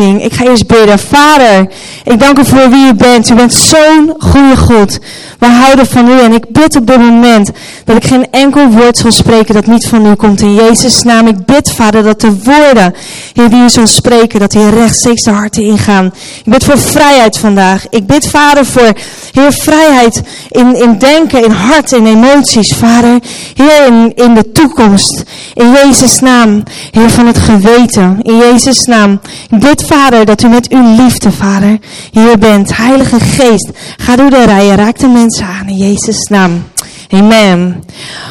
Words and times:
Ik 0.00 0.32
ga 0.32 0.44
eerst 0.44 0.66
bidden. 0.66 0.98
Vader, 0.98 1.68
ik 2.04 2.20
dank 2.20 2.38
u 2.38 2.44
voor 2.44 2.70
wie 2.70 2.86
u 2.86 2.94
bent. 2.94 3.30
U 3.30 3.34
bent 3.34 3.54
zo'n 3.54 4.14
goede 4.18 4.56
God. 4.56 4.98
We 5.38 5.48
houden 5.48 5.86
van 5.86 6.08
u 6.08 6.20
en 6.20 6.32
ik 6.32 6.44
bid 6.48 6.76
op 6.76 6.86
dit 6.86 6.98
moment 6.98 7.50
dat 7.84 7.96
ik 7.96 8.04
geen 8.04 8.30
enkel 8.30 8.68
woord 8.68 8.96
zal 8.96 9.12
spreken 9.12 9.54
dat 9.54 9.66
niet 9.66 9.88
van 9.88 10.06
u 10.06 10.14
komt 10.14 10.40
in 10.40 10.54
Jezus' 10.54 11.02
naam. 11.02 11.26
Ik 11.26 11.44
bid, 11.44 11.70
Vader, 11.70 12.02
dat 12.02 12.20
de 12.20 12.32
woorden, 12.44 12.94
Heer, 13.32 13.50
die 13.50 13.62
u 13.62 13.70
zal 13.70 13.86
spreken, 13.86 14.40
dat 14.40 14.50
die 14.50 14.70
rechtstreeks 14.70 15.22
de 15.22 15.30
harten 15.30 15.62
ingaan. 15.62 16.06
Ik 16.44 16.52
bid 16.52 16.64
voor 16.64 16.78
vrijheid 16.78 17.38
vandaag. 17.38 17.86
Ik 17.90 18.06
bid, 18.06 18.28
Vader, 18.28 18.66
voor, 18.66 18.92
Heer, 19.32 19.52
vrijheid 19.52 20.22
in, 20.48 20.82
in 20.82 20.98
denken, 20.98 21.44
in 21.44 21.50
hart, 21.50 21.92
in 21.92 22.06
emoties, 22.06 22.74
Vader. 22.74 23.18
Heer, 23.54 23.86
in, 23.86 24.12
in 24.14 24.34
de 24.34 24.52
toekomst. 24.52 25.22
In 25.54 25.72
Jezus' 25.72 26.20
naam, 26.20 26.62
Heer, 26.90 27.10
van 27.10 27.26
het 27.26 27.38
geweten. 27.38 28.18
In 28.22 28.36
Jezus' 28.36 28.84
naam. 28.84 29.20
Ik 29.50 29.58
bid, 29.58 29.81
Vader, 29.86 30.24
dat 30.24 30.42
u 30.42 30.48
met 30.48 30.70
uw 30.70 30.96
liefde, 30.96 31.32
Vader, 31.32 31.78
hier 32.10 32.38
bent. 32.38 32.76
Heilige 32.76 33.20
Geest, 33.20 33.70
ga 33.96 34.16
door 34.16 34.30
de 34.30 34.44
rijen, 34.44 34.76
raak 34.76 34.98
de 34.98 35.08
mensen 35.08 35.46
aan. 35.46 35.68
In 35.68 35.76
Jezus' 35.76 36.28
naam. 36.28 36.71
Amen. 37.12 37.84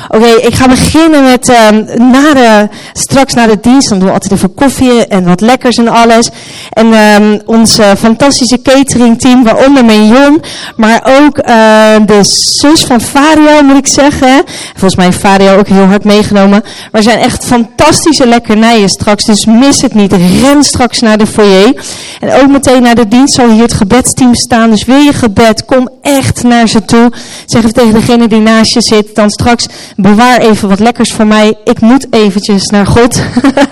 Oké, 0.10 0.26
ik 0.26 0.56
ga 0.56 0.68
beginnen 0.68 1.24
met 1.24 1.50
um, 1.50 2.10
na 2.12 2.34
de, 2.34 2.70
straks 2.94 3.34
na 3.34 3.48
de 3.48 3.58
dienst. 3.62 3.90
Dan 3.90 3.98
doen 4.00 4.08
we 4.08 4.14
altijd 4.14 4.32
even 4.32 4.54
koffie 4.54 5.08
en 5.08 5.24
wat 5.24 5.42
lekkers 5.42 5.76
en 5.76 5.88
alles. 5.88 6.30
En 6.70 6.94
um, 6.94 7.42
ons 7.46 7.80
fantastische 7.98 8.62
cateringteam, 8.62 9.44
waaronder 9.44 9.86
mijn 9.86 10.08
Jon, 10.08 10.42
maar 10.76 11.02
ook 11.20 11.38
uh, 11.38 11.46
de 12.06 12.20
zus 12.24 12.84
van 12.84 13.02
Fario, 13.02 13.64
moet 13.64 13.78
ik 13.78 13.88
zeggen. 13.88 14.44
Volgens 14.72 14.96
mij 14.96 15.14
Fario 15.14 15.58
ook 15.58 15.68
heel 15.68 15.86
hard 15.86 16.04
meegenomen. 16.04 16.64
Maar 16.92 17.04
zijn 17.04 17.20
echt 17.20 17.46
fantastische 17.46 18.28
lekkernijen 18.28 18.90
straks, 18.90 19.24
dus 19.24 19.46
mis 19.46 19.82
het 19.82 19.94
niet. 19.94 20.14
Ren 20.14 20.64
straks 20.64 21.00
naar 21.00 21.18
de 21.18 21.28
foyer. 21.28 21.76
En 22.20 22.42
ook 22.42 22.48
meteen 22.48 22.82
naar 22.82 22.96
de 22.96 23.08
dienst 23.08 23.34
zal 23.34 23.50
hier 23.50 23.62
het 23.62 23.74
gebedsteam 23.74 24.36
staan. 24.36 24.70
Dus 24.70 24.86
wil 24.86 25.00
je 25.00 25.14
gebed, 25.14 25.66
kom 25.66 25.90
echt 26.02 26.44
naar 26.44 26.68
ze 26.68 26.86
toe. 26.86 27.12
Zeg 27.46 27.62
even 27.62 27.74
tegen 27.74 27.94
degene 27.94 28.28
die 28.28 28.40
naast 28.40 28.71
je 28.74 28.82
zit, 28.82 29.16
dan 29.16 29.30
straks 29.30 29.66
bewaar 29.96 30.40
even 30.40 30.70
wat 30.70 30.80
lekkers 30.80 31.12
voor 31.12 31.28
mij. 31.28 31.58
Ik 31.64 31.82
moet 31.82 32.08
eventjes 32.10 32.66
naar 32.66 32.88
God. 32.88 33.22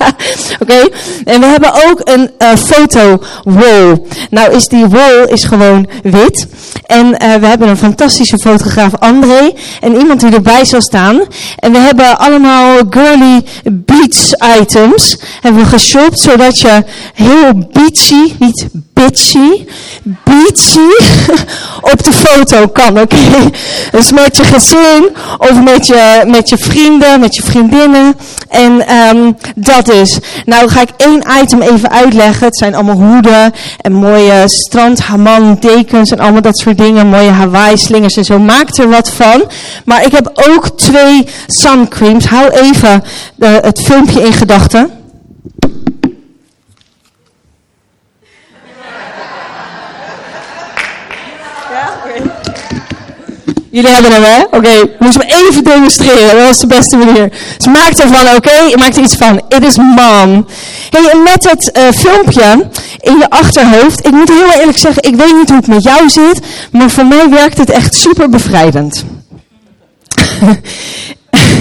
Oké? 0.61 0.89
En 1.25 1.39
we 1.39 1.45
hebben 1.45 1.73
ook 1.73 2.02
een 2.03 2.31
uh, 2.39 2.56
foto 2.56 3.22
wall. 3.44 4.02
Nou 4.30 4.56
is 4.56 4.67
die 4.67 4.88
wall 4.88 5.25
is 5.25 5.44
gewoon 5.44 5.89
wit. 6.03 6.47
En 6.86 7.06
uh, 7.06 7.36
we 7.36 7.45
hebben 7.45 7.67
een 7.67 7.78
fantastische 7.78 8.38
fotograaf 8.38 8.95
André. 8.95 9.52
En 9.81 9.95
iemand 9.95 10.19
die 10.19 10.33
erbij 10.33 10.66
zal 10.66 10.81
staan. 10.81 11.22
En 11.56 11.72
we 11.72 11.78
hebben 11.78 12.17
allemaal 12.17 12.78
girly 12.89 13.44
beach 13.63 14.59
items. 14.59 15.17
Hebben 15.41 15.61
we 15.61 15.67
geshopt 15.67 16.19
zodat 16.19 16.59
je 16.59 16.84
heel 17.13 17.67
beachy, 17.72 18.34
niet 18.39 18.67
bitchy, 19.03 19.66
beachy 20.03 20.89
op 21.92 22.03
de 22.03 22.11
foto 22.14 22.67
kan, 22.67 23.00
oké? 23.00 23.02
Okay? 23.02 23.52
Dus 23.91 24.11
met 24.11 24.38
je 24.38 24.44
gezin 24.44 25.09
of 25.38 25.64
met 25.64 25.88
je, 25.88 26.23
met 26.28 26.50
je 26.50 26.58
vrienden, 26.58 27.19
met 27.19 27.36
je 27.36 27.41
vriendinnen. 27.41 28.16
En 28.50 28.95
um, 28.95 29.38
dat 29.56 29.89
is. 29.89 30.19
Nou 30.45 30.69
ga 30.69 30.81
ik 30.81 30.89
één 30.97 31.23
item 31.41 31.61
even 31.61 31.91
uitleggen. 31.91 32.45
Het 32.45 32.58
zijn 32.58 32.75
allemaal 32.75 32.95
hoeden 32.95 33.53
en 33.81 33.94
mooie 33.94 34.44
strandhaman 34.47 35.58
dekens 35.59 36.11
en 36.11 36.19
allemaal 36.19 36.41
dat 36.41 36.58
soort 36.58 36.78
dingen. 36.78 37.08
Mooie 37.08 37.30
Hawaii 37.30 37.78
slingers 37.78 38.16
en 38.16 38.25
zo. 38.25 38.39
Maak 38.39 38.78
er 38.78 38.89
wat 38.89 39.09
van. 39.09 39.44
Maar 39.86 40.06
ik 40.06 40.11
heb 40.11 40.31
ook 40.50 40.78
twee 40.78 41.28
suncreams. 41.47 42.25
Hou 42.25 42.50
even 42.50 43.03
uh, 43.38 43.50
het 43.61 43.81
filmpje 43.81 44.22
in 44.22 44.34
gedachten. 44.34 44.98
Jullie 53.72 53.92
hebben 53.92 54.12
hem, 54.12 54.23
hè? 54.23 54.42
Oké, 54.44 54.58
okay. 54.58 54.95
moest 55.00 55.17
me 55.17 55.25
even 55.25 55.64
demonstreren. 55.64 56.35
Dat 56.38 56.47
was 56.47 56.59
de 56.59 56.68
beste 56.68 56.97
manier. 56.97 57.31
Dus 57.57 57.66
maak 57.66 57.90
ervan, 57.90 58.28
oké? 58.28 58.35
Okay? 58.35 58.74
Maak 58.75 58.96
er 58.96 59.03
iets 59.03 59.16
van. 59.16 59.41
It 59.50 59.66
is 59.66 59.78
mom. 59.78 60.46
Hey, 60.90 61.09
en 61.12 61.24
met 61.24 61.50
het 61.50 61.78
uh, 61.78 61.84
filmpje 61.91 62.68
in 63.00 63.18
je 63.18 63.29
achterhoofd. 63.29 64.06
Ik 64.06 64.12
moet 64.12 64.29
heel 64.29 64.59
eerlijk 64.59 64.78
zeggen, 64.78 65.03
ik 65.03 65.16
weet 65.16 65.35
niet 65.35 65.50
hoe 65.50 65.58
het 65.58 65.68
met 65.68 65.84
jou 65.84 66.09
zit. 66.09 66.40
Maar 66.72 66.90
voor 66.90 67.06
mij 67.06 67.29
werkt 67.29 67.58
het 67.58 67.69
echt 67.69 67.96
super 67.96 68.29
bevrijdend. 68.29 69.03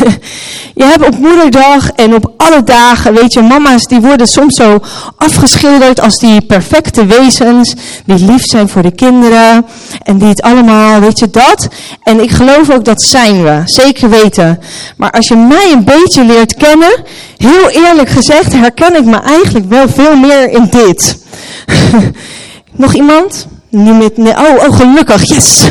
je 0.81 0.85
hebt 0.85 1.07
op 1.07 1.19
moederdag 1.19 1.91
en 1.91 2.15
op 2.15 2.33
alle 2.37 2.65
dagen, 2.65 3.15
weet 3.15 3.33
je, 3.33 3.43
mama's 3.43 3.83
die 3.83 4.01
worden 4.01 4.29
soms 4.29 4.55
zo 4.55 4.79
afgeschilderd 5.17 6.01
als 6.01 6.17
die 6.17 6.41
perfecte 6.41 7.07
wezens, 7.07 7.75
die 8.05 8.25
lief 8.25 8.45
zijn 8.45 8.69
voor 8.69 8.83
de 8.83 8.95
kinderen 8.95 9.67
en 10.03 10.19
die 10.19 10.29
het 10.29 10.43
allemaal, 10.43 11.01
weet 11.01 11.19
je, 11.19 11.31
dat. 11.31 11.69
En 12.03 12.23
ik 12.23 12.31
geloof 12.31 12.71
ook 12.71 12.85
dat 12.85 13.03
zijn 13.03 13.43
we, 13.43 13.63
zeker 13.65 14.11
weten. 14.11 14.61
Maar 14.97 15.11
als 15.11 15.29
je 15.29 15.37
mij 15.37 15.73
een 15.73 15.85
beetje 15.85 16.25
leert 16.25 16.55
kennen, 16.55 17.05
heel 17.37 17.69
eerlijk 17.69 18.09
gezegd, 18.09 18.53
herken 18.53 18.97
ik 18.97 19.05
me 19.05 19.17
eigenlijk 19.17 19.69
wel 19.69 19.89
veel 19.89 20.17
meer 20.17 20.51
in 20.51 20.69
dit. 20.71 21.19
Nog 22.73 22.95
iemand? 22.95 23.47
Niet 23.71 24.17
met, 24.17 24.37
oh, 24.37 24.69
oh, 24.69 24.77
gelukkig, 24.77 25.29
yes. 25.29 25.69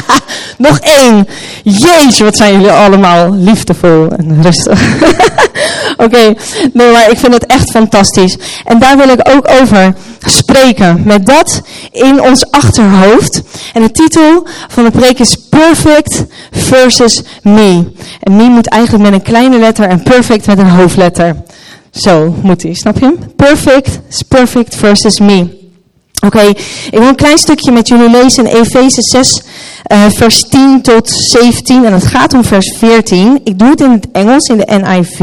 Nog 0.58 0.78
één. 0.78 1.28
Jeetje, 1.78 2.24
wat 2.24 2.36
zijn 2.36 2.52
jullie 2.52 2.70
allemaal 2.70 3.34
liefdevol 3.34 4.08
en 4.08 4.42
rustig. 4.42 4.82
Oké, 6.04 6.34
nee, 6.72 6.92
maar 6.92 7.10
ik 7.10 7.18
vind 7.18 7.32
het 7.32 7.46
echt 7.46 7.70
fantastisch. 7.70 8.38
En 8.64 8.78
daar 8.78 8.96
wil 8.96 9.08
ik 9.08 9.28
ook 9.34 9.50
over 9.60 9.94
spreken. 10.18 11.02
Met 11.04 11.26
dat 11.26 11.62
in 11.92 12.22
ons 12.22 12.50
achterhoofd. 12.50 13.42
En 13.72 13.82
de 13.82 13.90
titel 13.90 14.46
van 14.68 14.84
de 14.84 14.90
preek 14.90 15.18
is 15.18 15.36
Perfect 15.48 16.24
versus 16.50 17.22
Me. 17.42 17.92
En 18.20 18.36
Me 18.36 18.42
moet 18.42 18.68
eigenlijk 18.68 19.04
met 19.04 19.12
een 19.12 19.22
kleine 19.22 19.58
letter 19.58 19.88
en 19.88 20.02
perfect 20.02 20.46
met 20.46 20.58
een 20.58 20.70
hoofdletter. 20.70 21.36
Zo 21.90 22.34
moet 22.42 22.62
hij, 22.62 22.74
snap 22.74 22.98
je? 22.98 23.14
Perfect 23.36 24.00
is 24.08 24.22
perfect 24.22 24.76
versus 24.76 25.18
me. 25.18 25.58
Oké, 26.26 26.40
ik 26.90 26.98
wil 26.98 27.08
een 27.08 27.14
klein 27.14 27.38
stukje 27.38 27.72
met 27.72 27.88
jullie 27.88 28.10
lezen 28.10 28.46
in 28.46 28.56
Efeze 28.56 29.02
6, 29.02 29.42
uh, 29.86 30.04
vers 30.08 30.42
10 30.42 30.82
tot 30.82 31.10
17. 31.10 31.84
En 31.84 31.92
het 31.92 32.06
gaat 32.06 32.34
om 32.34 32.44
vers 32.44 32.74
14. 32.78 33.40
Ik 33.44 33.58
doe 33.58 33.68
het 33.68 33.80
in 33.80 33.90
het 33.90 34.06
Engels, 34.12 34.46
in 34.46 34.56
de 34.56 34.80
NIV. 34.82 35.20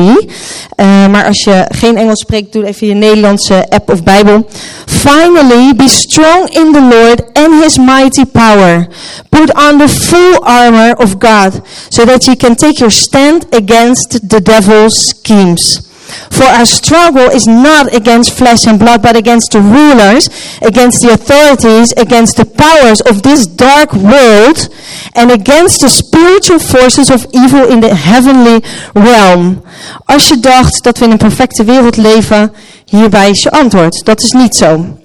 Eh, 0.75 1.07
maar 1.07 1.25
als 1.25 1.43
je 1.43 1.65
geen 1.69 1.97
Engels 1.97 2.19
spreekt, 2.19 2.53
doe 2.53 2.65
even 2.65 2.87
je 2.87 2.93
Nederlandse 2.93 3.69
app 3.69 3.91
of 3.91 4.03
Bijbel. 4.03 4.47
Finally, 4.85 5.75
be 5.75 5.89
strong 5.89 6.49
in 6.49 6.71
the 6.71 6.81
Lord 6.81 7.21
and 7.33 7.63
his 7.63 7.77
mighty 7.77 8.25
power. 8.25 8.87
Put 9.29 9.53
on 9.53 9.77
the 9.77 9.89
full 9.89 10.39
armor 10.43 10.95
of 10.95 11.15
God, 11.19 11.61
so 11.89 12.05
that 12.05 12.25
you 12.25 12.35
can 12.35 12.55
take 12.55 12.77
your 12.77 12.91
stand 12.91 13.45
against 13.49 14.29
the 14.29 14.41
devil's 14.41 15.07
schemes. 15.07 15.86
For 16.31 16.45
our 16.45 16.65
struggle 16.65 17.29
is 17.31 17.47
not 17.47 17.93
against 17.93 18.33
flesh 18.33 18.67
and 18.67 18.79
blood, 18.79 19.01
but 19.01 19.15
against 19.15 19.51
the 19.51 19.61
rulers, 19.61 20.29
against 20.61 21.01
the 21.01 21.11
authorities, 21.11 21.93
against 21.95 22.35
the 22.35 22.45
powers 22.45 23.01
of 23.01 23.21
this 23.21 23.47
dark 23.47 23.93
world, 23.93 24.69
and 25.13 25.31
against 25.31 25.81
the 25.81 25.89
spiritual 25.89 26.59
forces 26.59 27.09
of 27.09 27.25
evil 27.31 27.67
in 27.69 27.79
the 27.79 27.95
heavenly 27.95 28.61
realm. 28.93 29.61
Als 30.05 30.27
je 30.27 30.39
dacht 30.39 30.83
dat 30.83 30.97
we 30.97 31.05
in 31.05 31.11
een 31.11 31.17
perfecte 31.17 31.63
wereld 31.63 31.97
leven, 31.97 32.53
hierbij 32.85 33.29
is 33.29 33.43
je 33.43 33.51
antwoord. 33.51 34.05
Dat 34.05 34.21
is 34.21 34.31
niet 34.31 34.55
zo. 34.55 34.97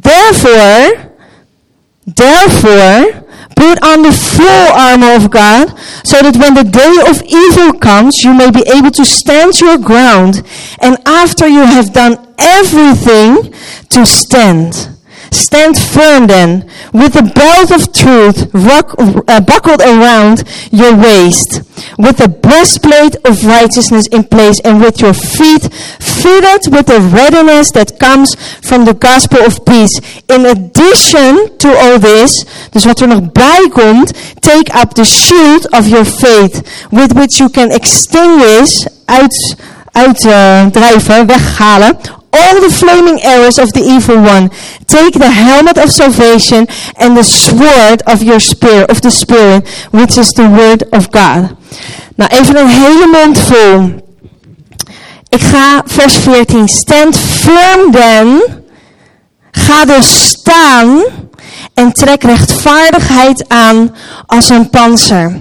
Therefore, 0.00 0.96
therefore, 2.14 3.19
Put 3.60 3.76
on 3.84 4.00
the 4.00 4.12
full 4.12 4.68
armor 4.72 5.12
of 5.20 5.30
God, 5.30 5.76
so 6.02 6.22
that 6.22 6.36
when 6.40 6.54
the 6.54 6.64
day 6.64 6.96
of 7.12 7.20
evil 7.28 7.78
comes, 7.78 8.24
you 8.24 8.32
may 8.32 8.50
be 8.50 8.64
able 8.72 8.90
to 8.92 9.04
stand 9.04 9.60
your 9.60 9.76
ground. 9.76 10.42
And 10.80 10.96
after 11.04 11.46
you 11.46 11.60
have 11.60 11.92
done 11.92 12.34
everything, 12.38 13.52
to 13.90 14.06
stand. 14.06 14.96
Stand 15.32 15.78
firm 15.78 16.26
then, 16.26 16.68
with 16.92 17.14
the 17.14 17.22
belt 17.22 17.70
of 17.70 17.92
truth 17.92 18.50
uh, 19.28 19.40
buckled 19.40 19.80
around 19.80 20.44
your 20.72 20.96
waist, 20.96 21.62
with 21.98 22.18
the 22.18 22.28
breastplate 22.28 23.16
of 23.24 23.44
righteousness 23.44 24.06
in 24.08 24.24
place, 24.24 24.60
and 24.64 24.80
with 24.80 25.00
your 25.00 25.14
feet 25.14 25.72
fitted 26.00 26.72
with 26.72 26.86
the 26.86 27.00
readiness 27.14 27.70
that 27.72 27.98
comes 27.98 28.34
from 28.60 28.84
the 28.84 28.94
gospel 28.94 29.40
of 29.40 29.64
peace. 29.64 30.00
In 30.28 30.46
addition 30.46 31.56
to 31.58 31.68
all 31.78 31.98
this, 31.98 32.44
dus 32.70 32.84
wat 32.84 33.00
er 33.00 33.08
nog 33.08 33.32
bij 33.32 33.68
komt, 33.72 34.12
take 34.40 34.72
up 34.82 34.94
the 34.94 35.04
shield 35.04 35.70
of 35.70 35.86
your 35.88 36.04
faith, 36.04 36.86
with 36.90 37.12
which 37.12 37.38
you 37.38 37.50
can 37.50 37.70
extinguish, 37.70 38.86
uit, 39.04 39.56
uitdrijven, 39.92 41.20
uh, 41.20 41.26
weghalen, 41.26 41.96
all 42.32 42.60
the 42.60 42.70
flaming 42.70 43.20
arrows 43.22 43.58
of 43.58 43.72
the 43.72 43.82
evil 43.82 44.20
one. 44.22 44.50
Take 44.86 45.14
the 45.14 45.30
helmet 45.30 45.78
of 45.78 45.90
salvation 45.90 46.66
and 46.96 47.16
the 47.16 47.24
sword 47.24 48.02
of 48.06 48.22
your 48.22 48.40
spirit, 48.40 48.90
of 48.90 49.00
the 49.02 49.10
spirit, 49.10 49.68
which 49.90 50.18
is 50.18 50.32
the 50.32 50.48
word 50.48 50.82
of 50.92 51.10
God. 51.10 51.56
Nou, 52.16 52.30
even 52.40 52.56
een 52.56 52.68
hele 52.68 53.06
mond 53.06 53.38
vol. 53.38 54.08
Ik 55.28 55.40
ga 55.40 55.82
vers 55.86 56.16
14. 56.16 56.68
Stand 56.68 57.16
firm 57.16 57.92
then. 57.92 58.42
Ga 59.50 59.84
dus 59.84 60.28
staan 60.28 61.02
en 61.80 61.92
trek 61.92 62.22
rechtvaardigheid 62.22 63.44
aan 63.48 63.94
als 64.26 64.48
een 64.48 64.70
panzer. 64.70 65.38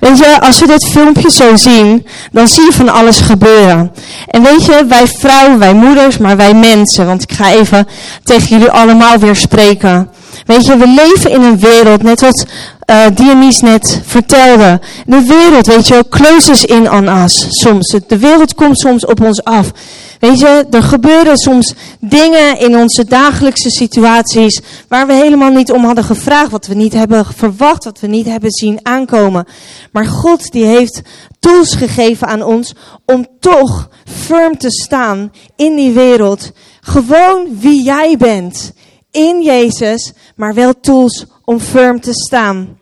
Weet 0.00 0.18
je, 0.18 0.40
als 0.40 0.60
we 0.60 0.66
dit 0.66 0.88
filmpje 0.90 1.30
zo 1.30 1.56
zien, 1.56 2.06
dan 2.32 2.48
zie 2.48 2.64
je 2.64 2.72
van 2.72 2.88
alles 2.88 3.20
gebeuren. 3.20 3.92
En 4.26 4.42
weet 4.42 4.64
je, 4.64 4.84
wij 4.88 5.06
vrouwen, 5.06 5.58
wij 5.58 5.74
moeders, 5.74 6.18
maar 6.18 6.36
wij 6.36 6.54
mensen, 6.54 7.06
want 7.06 7.22
ik 7.22 7.32
ga 7.32 7.50
even 7.50 7.88
tegen 8.24 8.48
jullie 8.48 8.70
allemaal 8.70 9.18
weer 9.18 9.36
spreken. 9.36 10.10
Weet 10.46 10.66
je, 10.66 10.76
we 10.76 10.86
leven 10.86 11.30
in 11.30 11.42
een 11.42 11.58
wereld, 11.58 12.02
net 12.02 12.20
wat 12.20 12.46
uh, 12.92 13.06
Dionys 13.14 13.60
net 13.60 14.00
vertelde. 14.04 14.80
De 15.06 15.22
wereld, 15.22 15.66
weet 15.66 15.88
je, 15.88 16.04
closes 16.08 16.64
in 16.64 16.90
on 16.90 17.08
us 17.08 17.46
soms. 17.48 17.96
De 18.06 18.18
wereld 18.18 18.54
komt 18.54 18.78
soms 18.78 19.06
op 19.06 19.20
ons 19.20 19.44
af. 19.44 19.72
Weet 20.18 20.38
je, 20.38 20.66
er 20.70 20.82
gebeuren 20.82 21.36
soms 21.36 21.74
dingen 22.00 22.58
in 22.58 22.76
onze 22.76 23.04
dagelijkse 23.04 23.70
situaties 23.70 24.60
waar 24.88 25.06
we 25.06 25.12
helemaal 25.12 25.50
niet 25.50 25.72
om 25.72 25.84
hadden 25.84 26.04
gevraagd, 26.04 26.50
wat 26.50 26.66
we 26.66 26.74
niet 26.74 26.92
hebben 26.92 27.26
verwacht, 27.26 27.84
wat 27.84 28.00
we 28.00 28.06
niet 28.06 28.26
hebben 28.26 28.50
zien 28.50 28.78
aankomen. 28.82 29.46
Maar 29.92 30.06
God 30.06 30.50
die 30.50 30.64
heeft 30.64 31.02
tools 31.40 31.74
gegeven 31.74 32.26
aan 32.26 32.42
ons 32.42 32.74
om 33.06 33.26
toch 33.40 33.88
firm 34.04 34.58
te 34.58 34.70
staan 34.70 35.32
in 35.56 35.76
die 35.76 35.92
wereld. 35.92 36.50
Gewoon 36.80 37.46
wie 37.60 37.82
jij 37.82 38.16
bent 38.16 38.72
in 39.10 39.42
Jezus, 39.42 40.12
maar 40.36 40.54
wel 40.54 40.80
tools 40.80 41.26
om 41.44 41.60
firm 41.60 42.00
te 42.00 42.12
staan. 42.12 42.80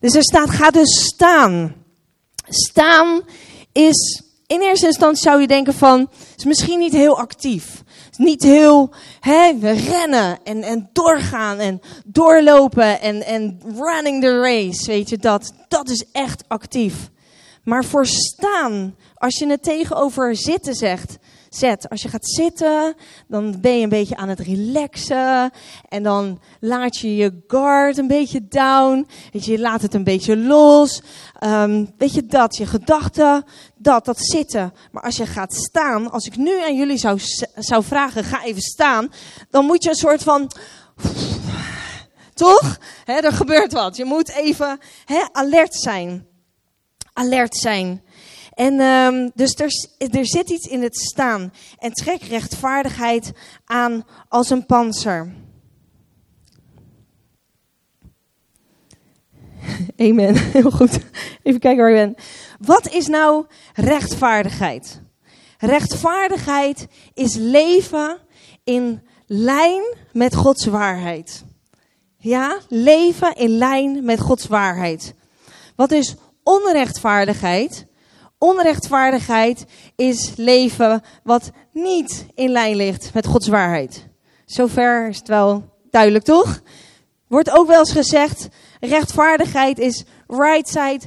Dus 0.00 0.14
er 0.14 0.22
staat, 0.22 0.50
ga 0.50 0.70
dus 0.70 1.04
staan. 1.04 1.74
Staan 2.48 3.22
is, 3.72 4.22
in 4.46 4.60
eerste 4.60 4.86
instantie 4.86 5.22
zou 5.22 5.40
je 5.40 5.46
denken 5.46 5.74
van, 5.74 6.10
is 6.36 6.44
misschien 6.44 6.78
niet 6.78 6.92
heel 6.92 7.18
actief. 7.18 7.82
Is 8.10 8.16
niet 8.16 8.42
heel, 8.42 8.90
hè, 9.20 9.50
rennen 9.60 10.38
en, 10.44 10.62
en 10.62 10.90
doorgaan 10.92 11.58
en 11.58 11.80
doorlopen 12.06 13.00
en, 13.00 13.26
en 13.26 13.60
running 13.76 14.22
the 14.22 14.40
race, 14.40 14.86
weet 14.86 15.08
je 15.08 15.18
dat. 15.18 15.52
Dat 15.68 15.88
is 15.88 16.04
echt 16.12 16.44
actief. 16.48 17.10
Maar 17.64 17.84
voor 17.84 18.06
staan, 18.06 18.96
als 19.14 19.38
je 19.38 19.46
het 19.46 19.62
tegenover 19.62 20.36
zitten 20.36 20.74
zegt, 20.74 21.18
zet. 21.50 21.88
Als 21.88 22.02
je 22.02 22.08
gaat 22.08 22.28
zitten, 22.28 22.94
dan 23.28 23.60
ben 23.60 23.76
je 23.76 23.82
een 23.82 23.88
beetje 23.88 24.16
aan 24.16 24.28
het 24.28 24.40
relaxen. 24.40 25.50
En 25.88 26.02
dan 26.02 26.40
laat 26.60 26.96
je 26.96 27.16
je 27.16 27.42
guard 27.46 27.98
een 27.98 28.06
beetje 28.06 28.48
down. 28.48 29.08
Weet 29.32 29.44
je, 29.44 29.52
je 29.52 29.58
laat 29.58 29.82
het 29.82 29.94
een 29.94 30.04
beetje 30.04 30.36
los. 30.36 31.02
Um, 31.44 31.94
weet 31.98 32.14
je 32.14 32.26
dat, 32.26 32.56
je 32.56 32.66
gedachten, 32.66 33.44
dat, 33.76 34.04
dat 34.04 34.18
zitten. 34.20 34.72
Maar 34.92 35.02
als 35.02 35.16
je 35.16 35.26
gaat 35.26 35.54
staan, 35.54 36.10
als 36.10 36.26
ik 36.26 36.36
nu 36.36 36.62
aan 36.62 36.76
jullie 36.76 36.98
zou, 36.98 37.18
zou 37.54 37.84
vragen, 37.84 38.24
ga 38.24 38.44
even 38.44 38.62
staan. 38.62 39.08
Dan 39.50 39.64
moet 39.64 39.82
je 39.82 39.88
een 39.88 39.94
soort 39.94 40.22
van... 40.22 40.50
Toch? 42.34 42.78
He, 43.04 43.12
er 43.12 43.32
gebeurt 43.32 43.72
wat. 43.72 43.96
Je 43.96 44.04
moet 44.04 44.30
even 44.30 44.78
he, 45.04 45.22
alert 45.32 45.74
zijn. 45.74 46.26
Alert 47.12 47.56
zijn. 47.56 48.02
En 48.60 48.80
um, 48.80 49.30
dus 49.34 49.54
er, 49.54 49.70
er 50.18 50.26
zit 50.26 50.50
iets 50.50 50.66
in 50.66 50.82
het 50.82 50.96
staan. 50.96 51.52
En 51.78 51.92
trek 51.92 52.22
rechtvaardigheid 52.22 53.32
aan 53.64 54.06
als 54.28 54.50
een 54.50 54.66
panzer. 54.66 55.32
Amen. 59.96 60.36
Heel 60.52 60.70
goed. 60.70 60.98
Even 61.42 61.60
kijken 61.60 61.82
waar 61.82 61.90
ik 61.90 61.96
ben. 61.96 62.14
Wat 62.58 62.88
is 62.88 63.06
nou 63.06 63.46
rechtvaardigheid? 63.74 65.02
Rechtvaardigheid 65.58 66.86
is 67.14 67.34
leven 67.34 68.18
in 68.64 69.02
lijn 69.26 69.82
met 70.12 70.34
Gods 70.34 70.66
waarheid. 70.66 71.44
Ja, 72.16 72.58
leven 72.68 73.34
in 73.36 73.50
lijn 73.50 74.04
met 74.04 74.20
Gods 74.20 74.46
waarheid. 74.46 75.14
Wat 75.76 75.90
is 75.90 76.14
onrechtvaardigheid? 76.42 77.88
Onrechtvaardigheid 78.42 79.64
is 79.96 80.32
leven 80.36 81.02
wat 81.22 81.50
niet 81.72 82.26
in 82.34 82.50
lijn 82.50 82.76
ligt 82.76 83.14
met 83.14 83.26
Gods 83.26 83.48
waarheid. 83.48 84.06
Zover 84.44 85.08
is 85.08 85.18
het 85.18 85.28
wel 85.28 85.64
duidelijk, 85.90 86.24
toch? 86.24 86.60
Wordt 87.26 87.50
ook 87.50 87.66
wel 87.66 87.78
eens 87.78 87.92
gezegd, 87.92 88.48
rechtvaardigheid 88.80 89.78
is 89.78 90.04
right 90.26 90.68
side 90.68 91.00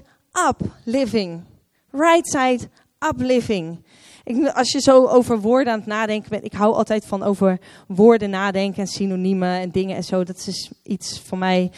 up 0.47 0.62
living. 0.83 1.44
Right 1.91 2.27
side 2.27 2.69
up 3.00 3.15
living. 3.18 3.85
Ik, 4.25 4.48
als 4.48 4.72
je 4.72 4.81
zo 4.81 5.06
over 5.06 5.40
woorden 5.40 5.74
aan 5.74 5.80
het 5.80 5.88
nadenken 5.88 6.30
bent, 6.30 6.44
ik 6.44 6.54
hou 6.54 6.74
altijd 6.74 7.06
van 7.06 7.24
over 7.24 7.60
woorden 7.88 8.30
nadenken 8.30 8.81
en 8.81 8.88
synoniemen 8.88 9.60
en 9.60 9.72
dingen 9.72 9.96
en 9.96 10.04
zo. 10.04 10.24
Dat 10.24 10.48
is 10.48 10.72
iets 10.84 11.22
van 11.25 11.38
mij. 11.38 11.72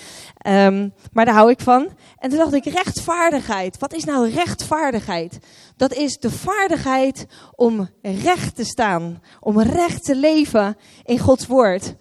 Um, 0.47 0.93
maar 1.13 1.25
daar 1.25 1.33
hou 1.33 1.49
ik 1.49 1.59
van. 1.59 1.89
En 2.17 2.29
toen 2.29 2.39
dacht 2.39 2.53
ik, 2.53 2.65
rechtvaardigheid. 2.65 3.77
Wat 3.79 3.93
is 3.93 4.03
nou 4.03 4.29
rechtvaardigheid? 4.29 5.39
Dat 5.77 5.93
is 5.93 6.17
de 6.17 6.31
vaardigheid 6.31 7.27
om 7.55 7.89
recht 8.01 8.55
te 8.55 8.63
staan, 8.63 9.21
om 9.39 9.61
recht 9.61 10.03
te 10.03 10.15
leven 10.15 10.77
in 11.03 11.19
Gods 11.19 11.47
woord. 11.47 11.95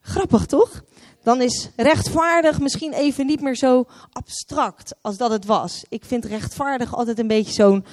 Grappig 0.00 0.46
toch? 0.46 0.82
Dan 1.22 1.40
is 1.40 1.70
rechtvaardig 1.76 2.60
misschien 2.60 2.92
even 2.92 3.26
niet 3.26 3.40
meer 3.40 3.56
zo 3.56 3.84
abstract 4.12 4.94
als 5.00 5.16
dat 5.16 5.30
het 5.30 5.44
was. 5.44 5.84
Ik 5.88 6.04
vind 6.04 6.24
rechtvaardig 6.24 6.94
altijd 6.94 7.18
een 7.18 7.26
beetje 7.26 7.52
zo'n 7.52 7.84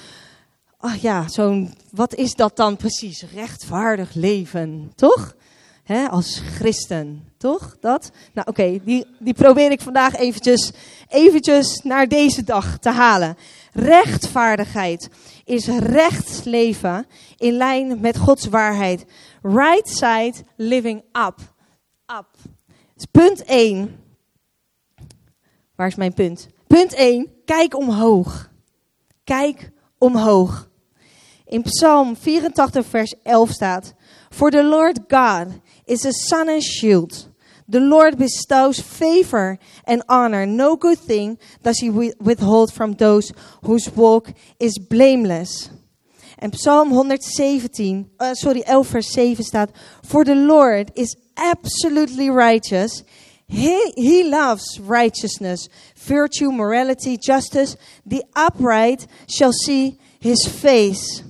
ach 0.78 0.96
ja, 0.96 1.28
zo'n, 1.28 1.74
wat 1.90 2.14
is 2.14 2.34
dat 2.34 2.56
dan 2.56 2.76
precies? 2.76 3.24
Rechtvaardig 3.34 4.14
leven, 4.14 4.92
toch? 4.94 5.36
Als 6.10 6.40
christen, 6.54 7.24
toch? 7.36 7.76
Dat? 7.80 8.10
Nou 8.32 8.48
oké, 8.48 8.78
die, 8.84 9.06
die 9.18 9.34
probeer 9.34 9.70
ik 9.70 9.80
vandaag 9.80 10.16
eventjes, 10.16 10.72
eventjes 11.08 11.80
naar 11.82 12.08
deze 12.08 12.44
dag 12.44 12.78
te 12.78 12.90
halen. 12.90 13.36
Rechtvaardigheid 13.72 15.08
is 15.44 15.66
recht 15.66 16.44
leven 16.44 17.06
in 17.36 17.52
lijn 17.52 18.00
met 18.00 18.18
Gods 18.18 18.46
waarheid. 18.46 19.04
Right 19.42 19.88
side 19.88 20.34
living 20.56 21.02
up. 21.12 21.38
Up. 22.18 22.28
Dus 22.94 23.04
punt 23.10 23.44
1. 23.44 23.96
Waar 25.74 25.86
is 25.86 25.94
mijn 25.94 26.14
punt? 26.14 26.48
Punt 26.66 26.94
1. 26.94 27.28
Kijk 27.44 27.76
omhoog. 27.76 28.50
Kijk 29.24 29.70
omhoog. 29.98 30.67
In 31.48 31.64
Psalm 31.64 32.14
84, 32.14 32.82
vers 32.82 33.14
11 33.24 33.54
staat: 33.54 33.94
For 34.30 34.50
the 34.50 34.62
Lord 34.62 35.08
God 35.08 35.62
is 35.86 36.04
a 36.04 36.12
sun 36.12 36.50
and 36.50 36.62
shield. 36.62 37.28
The 37.66 37.80
Lord 37.80 38.18
bestows 38.18 38.80
favor 38.80 39.58
and 39.84 40.02
honor. 40.08 40.44
No 40.44 40.76
good 40.76 40.98
thing 40.98 41.38
does 41.62 41.78
he 41.78 41.90
withhold 41.90 42.72
from 42.72 42.92
those 42.94 43.32
whose 43.62 43.90
walk 43.94 44.32
is 44.60 44.78
blameless. 44.78 45.70
En 46.38 46.52
Psalm 46.52 46.90
117, 46.90 48.10
uh, 48.20 48.34
sorry, 48.34 48.62
11 48.66 48.84
vers 48.84 49.12
7 49.12 49.42
staat: 49.42 49.70
For 50.04 50.24
the 50.24 50.34
Lord 50.34 50.92
is 50.94 51.16
absolutely 51.38 52.28
righteous. 52.28 53.02
He, 53.46 53.92
he 53.96 54.24
loves 54.24 54.78
righteousness, 54.78 55.70
virtue, 55.96 56.52
morality, 56.52 57.16
justice. 57.16 57.76
The 58.04 58.22
upright 58.36 59.06
shall 59.26 59.52
see 59.52 59.98
his 60.20 60.46
face. 60.46 61.22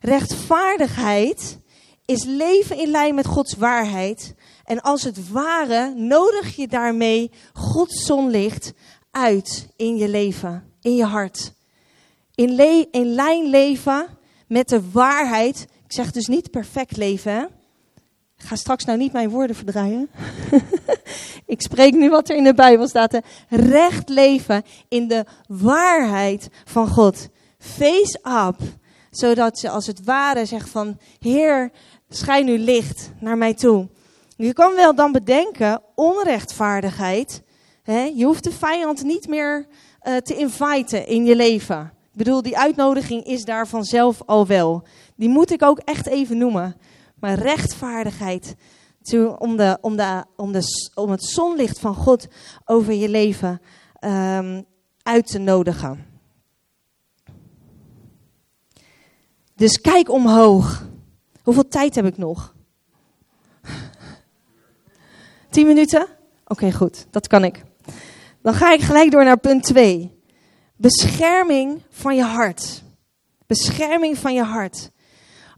Rechtvaardigheid 0.00 1.58
is 2.04 2.24
leven 2.24 2.78
in 2.78 2.90
lijn 2.90 3.14
met 3.14 3.26
Gods 3.26 3.54
waarheid. 3.54 4.34
En 4.64 4.80
als 4.80 5.02
het 5.02 5.30
ware 5.30 5.94
nodig 5.94 6.56
je 6.56 6.68
daarmee 6.68 7.30
Gods 7.52 8.04
zonlicht 8.06 8.72
uit 9.10 9.68
in 9.76 9.96
je 9.96 10.08
leven, 10.08 10.64
in 10.80 10.96
je 10.96 11.04
hart. 11.04 11.52
In, 12.34 12.54
lijn 13.14 13.46
leven 13.46 14.06
met 14.48 14.68
de 14.68 14.90
waarheid. 14.90 15.66
Ik 15.84 15.92
zeg 15.92 16.10
dus 16.10 16.26
niet 16.26 16.50
perfect 16.50 16.96
leven. 16.96 17.48
Ik 18.36 18.46
ga 18.46 18.56
straks 18.56 18.84
nou 18.84 18.98
niet 18.98 19.12
mijn 19.12 19.30
woorden 19.30 19.56
verdraaien. 19.56 20.10
ik 21.46 21.62
spreek 21.62 21.94
nu 21.94 22.10
wat 22.10 22.28
er 22.28 22.36
in 22.36 22.44
de 22.44 22.54
Bijbel 22.54 22.88
staat. 22.88 23.20
Recht 23.48 24.08
leven 24.08 24.62
in 24.88 25.08
de 25.08 25.24
waarheid 25.46 26.48
van 26.64 26.88
God. 26.88 27.28
Face 27.58 28.20
up 28.48 28.56
zodat 29.10 29.58
ze 29.58 29.70
als 29.70 29.86
het 29.86 30.04
ware 30.04 30.44
zegt 30.44 30.68
van, 30.68 30.98
Heer, 31.18 31.70
schijn 32.08 32.44
nu 32.44 32.58
licht 32.58 33.10
naar 33.20 33.38
mij 33.38 33.54
toe. 33.54 33.88
Je 34.36 34.52
kan 34.52 34.74
wel 34.74 34.94
dan 34.94 35.12
bedenken, 35.12 35.82
onrechtvaardigheid. 35.94 37.42
Hè, 37.82 38.00
je 38.02 38.24
hoeft 38.24 38.44
de 38.44 38.52
vijand 38.52 39.02
niet 39.02 39.28
meer 39.28 39.66
uh, 40.02 40.16
te 40.16 40.36
inviten 40.36 41.06
in 41.06 41.24
je 41.24 41.36
leven. 41.36 41.92
Ik 42.12 42.16
bedoel, 42.16 42.42
die 42.42 42.58
uitnodiging 42.58 43.24
is 43.24 43.44
daar 43.44 43.68
vanzelf 43.68 44.22
al 44.26 44.46
wel. 44.46 44.86
Die 45.16 45.28
moet 45.28 45.50
ik 45.50 45.62
ook 45.62 45.78
echt 45.78 46.06
even 46.06 46.38
noemen. 46.38 46.76
Maar 47.20 47.38
rechtvaardigheid, 47.38 48.54
om, 49.38 49.56
de, 49.56 49.78
om, 49.80 49.96
de, 49.96 50.24
om, 50.36 50.52
de, 50.52 50.62
om 50.94 51.10
het 51.10 51.24
zonlicht 51.24 51.78
van 51.78 51.94
God 51.94 52.26
over 52.64 52.92
je 52.92 53.08
leven 53.08 53.60
um, 54.00 54.64
uit 55.02 55.26
te 55.26 55.38
nodigen. 55.38 56.09
Dus 59.60 59.80
kijk 59.80 60.10
omhoog. 60.10 60.84
Hoeveel 61.42 61.68
tijd 61.68 61.94
heb 61.94 62.04
ik 62.04 62.16
nog? 62.16 62.54
Tien 65.50 65.66
minuten? 65.66 66.06
Oké, 66.46 66.72
goed. 66.72 67.06
Dat 67.10 67.26
kan 67.26 67.44
ik. 67.44 67.64
Dan 68.42 68.54
ga 68.54 68.72
ik 68.72 68.80
gelijk 68.80 69.10
door 69.10 69.24
naar 69.24 69.38
punt 69.38 69.62
2. 69.62 70.10
Bescherming 70.76 71.82
van 71.90 72.16
je 72.16 72.22
hart. 72.22 72.82
Bescherming 73.46 74.18
van 74.18 74.34
je 74.34 74.42
hart. 74.42 74.90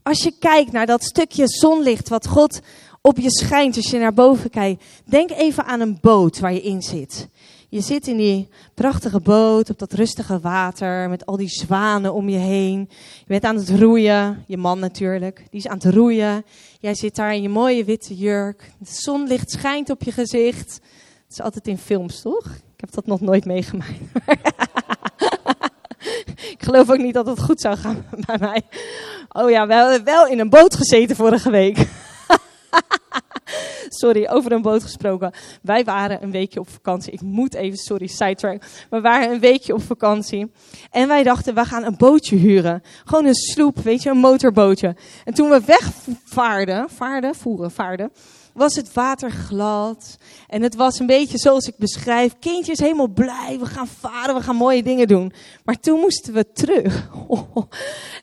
Als 0.01 0.23
je 0.23 0.37
kijkt 0.39 0.71
naar 0.71 0.85
dat 0.85 1.03
stukje 1.03 1.47
zonlicht 1.47 2.09
wat 2.09 2.27
God 2.27 2.59
op 3.01 3.17
je 3.17 3.31
schijnt 3.31 3.75
als 3.75 3.89
je 3.89 3.99
naar 3.99 4.13
boven 4.13 4.49
kijkt, 4.49 4.83
denk 5.05 5.31
even 5.31 5.65
aan 5.65 5.79
een 5.79 5.97
boot 6.01 6.39
waar 6.39 6.53
je 6.53 6.61
in 6.61 6.81
zit. 6.81 7.27
Je 7.73 7.81
zit 7.81 8.07
in 8.07 8.17
die 8.17 8.49
prachtige 8.73 9.19
boot 9.19 9.69
op 9.69 9.79
dat 9.79 9.93
rustige 9.93 10.39
water 10.39 11.09
met 11.09 11.25
al 11.25 11.37
die 11.37 11.49
zwanen 11.49 12.13
om 12.13 12.29
je 12.29 12.37
heen. 12.37 12.89
Je 13.19 13.25
bent 13.27 13.43
aan 13.43 13.55
het 13.55 13.69
roeien, 13.69 14.43
je 14.47 14.57
man 14.57 14.79
natuurlijk, 14.79 15.45
die 15.49 15.59
is 15.59 15.67
aan 15.67 15.77
het 15.77 15.93
roeien. 15.93 16.45
Jij 16.79 16.95
zit 16.95 17.15
daar 17.15 17.33
in 17.33 17.41
je 17.41 17.49
mooie 17.49 17.83
witte 17.83 18.15
jurk. 18.15 18.71
Het 18.79 18.89
zonlicht 18.89 19.51
schijnt 19.51 19.89
op 19.89 20.03
je 20.03 20.11
gezicht. 20.11 20.73
Het 21.23 21.31
is 21.31 21.41
altijd 21.41 21.67
in 21.67 21.77
films, 21.77 22.21
toch? 22.21 22.45
Ik 22.45 22.79
heb 22.79 22.91
dat 22.91 23.05
nog 23.05 23.21
nooit 23.21 23.45
meegemaakt. 23.45 23.99
Ik 26.55 26.63
geloof 26.63 26.89
ook 26.89 26.97
niet 26.97 27.13
dat 27.13 27.25
het 27.25 27.41
goed 27.41 27.61
zou 27.61 27.77
gaan 27.77 28.05
bij 28.25 28.37
mij. 28.39 28.61
Oh 29.29 29.49
ja, 29.49 29.67
we 29.67 29.73
hebben 29.73 30.03
wel 30.03 30.27
in 30.27 30.39
een 30.39 30.49
boot 30.49 30.75
gezeten 30.75 31.15
vorige 31.15 31.49
week. 31.49 31.77
sorry, 33.93 34.27
over 34.29 34.51
een 34.51 34.61
boot 34.61 34.83
gesproken. 34.83 35.31
Wij 35.61 35.83
waren 35.83 36.23
een 36.23 36.31
weekje 36.31 36.59
op 36.59 36.69
vakantie. 36.69 37.13
Ik 37.13 37.21
moet 37.21 37.53
even, 37.53 37.77
sorry, 37.77 38.07
sidetrack. 38.07 38.63
We 38.89 39.01
waren 39.01 39.31
een 39.31 39.39
weekje 39.39 39.73
op 39.73 39.81
vakantie. 39.81 40.51
En 40.91 41.07
wij 41.07 41.23
dachten, 41.23 41.55
we 41.55 41.65
gaan 41.65 41.83
een 41.83 41.97
bootje 41.97 42.35
huren. 42.35 42.83
Gewoon 43.05 43.25
een 43.25 43.35
sloep, 43.35 43.77
weet 43.79 44.03
je, 44.03 44.09
een 44.09 44.17
motorbootje. 44.17 44.95
En 45.23 45.33
toen 45.33 45.49
we 45.49 45.61
wegvaarden, 45.65 46.89
vaarden, 46.89 47.35
voeren, 47.35 47.71
vaarden 47.71 48.11
was 48.53 48.75
het 48.75 48.93
water 48.93 49.31
glad. 49.31 50.17
En 50.47 50.61
het 50.61 50.75
was 50.75 50.99
een 50.99 51.05
beetje 51.05 51.37
zoals 51.37 51.67
ik 51.67 51.77
beschrijf. 51.77 52.33
Kindjes 52.39 52.79
helemaal 52.79 53.07
blij, 53.07 53.57
we 53.59 53.65
gaan 53.65 53.87
varen, 53.87 54.35
we 54.35 54.41
gaan 54.41 54.55
mooie 54.55 54.83
dingen 54.83 55.07
doen. 55.07 55.33
Maar 55.63 55.79
toen 55.79 55.99
moesten 55.99 56.33
we 56.33 56.51
terug. 56.51 57.09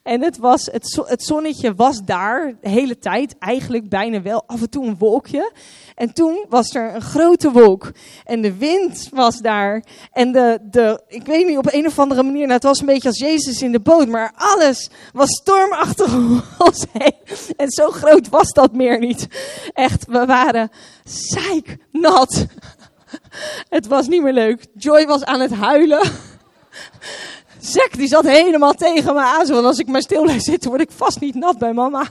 En 0.03 0.23
het, 0.23 0.39
was, 0.39 0.69
het, 0.73 1.23
zonnetje 1.23 1.75
was 1.75 2.01
daar 2.05 2.55
de 2.61 2.69
hele 2.69 2.99
tijd, 2.99 3.39
eigenlijk 3.39 3.89
bijna 3.89 4.23
wel 4.23 4.43
af 4.47 4.61
en 4.61 4.71
toe 4.71 4.87
een 4.87 4.99
wolkje. 4.99 5.53
En 5.95 6.13
toen 6.13 6.45
was 6.49 6.75
er 6.75 6.95
een 6.95 7.01
grote 7.01 7.51
wolk. 7.51 7.93
En 8.25 8.41
de 8.41 8.57
wind 8.57 9.09
was 9.13 9.39
daar. 9.39 9.85
En 10.13 10.33
de, 10.33 10.59
de, 10.71 11.03
ik 11.09 11.27
weet 11.27 11.47
niet, 11.47 11.59
op 11.59 11.73
een 11.73 11.87
of 11.87 11.99
andere 11.99 12.23
manier, 12.23 12.41
nou, 12.41 12.53
het 12.53 12.63
was 12.63 12.81
een 12.81 12.87
beetje 12.87 13.09
als 13.09 13.19
Jezus 13.19 13.63
in 13.63 13.73
de 13.73 13.81
boot. 13.81 14.09
Maar 14.09 14.33
alles 14.37 14.91
was 15.13 15.29
stormachtig 15.31 16.15
om 16.15 16.43
heen. 16.93 17.15
En 17.57 17.71
zo 17.71 17.91
groot 17.91 18.29
was 18.29 18.53
dat 18.53 18.73
meer 18.73 18.99
niet. 18.99 19.27
Echt, 19.73 20.07
waren 20.27 20.71
nat. 21.91 22.47
Het 23.69 23.87
was 23.87 24.09
niet 24.09 24.23
meer 24.23 24.33
leuk. 24.33 24.67
Joy 24.75 25.07
was 25.07 25.25
aan 25.25 25.41
het 25.41 25.53
huilen. 25.53 26.11
Zek 27.61 27.97
die 27.97 28.09
zat 28.09 28.27
helemaal 28.27 28.73
tegen 28.73 29.15
me 29.15 29.21
aan. 29.21 29.47
Zo, 29.47 29.63
als 29.63 29.79
ik 29.79 29.87
maar 29.87 30.03
stil 30.03 30.23
blijf 30.23 30.43
zitten, 30.43 30.71
word 30.71 30.83
ik 30.83 30.91
vast 30.91 31.21
niet 31.21 31.35
nat 31.35 31.59
bij 31.59 31.73
mama. 31.73 32.09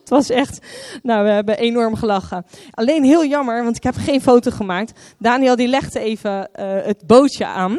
het 0.00 0.08
was 0.08 0.30
echt, 0.30 0.58
nou 1.02 1.24
we 1.24 1.30
hebben 1.30 1.58
enorm 1.58 1.96
gelachen. 1.96 2.46
Alleen 2.70 3.04
heel 3.04 3.24
jammer, 3.24 3.64
want 3.64 3.76
ik 3.76 3.82
heb 3.82 3.94
geen 3.96 4.22
foto 4.22 4.50
gemaakt. 4.50 5.00
Daniel 5.18 5.56
die 5.56 5.68
legde 5.68 5.98
even 6.00 6.30
uh, 6.30 6.66
het 6.84 7.06
bootje 7.06 7.46
aan. 7.46 7.78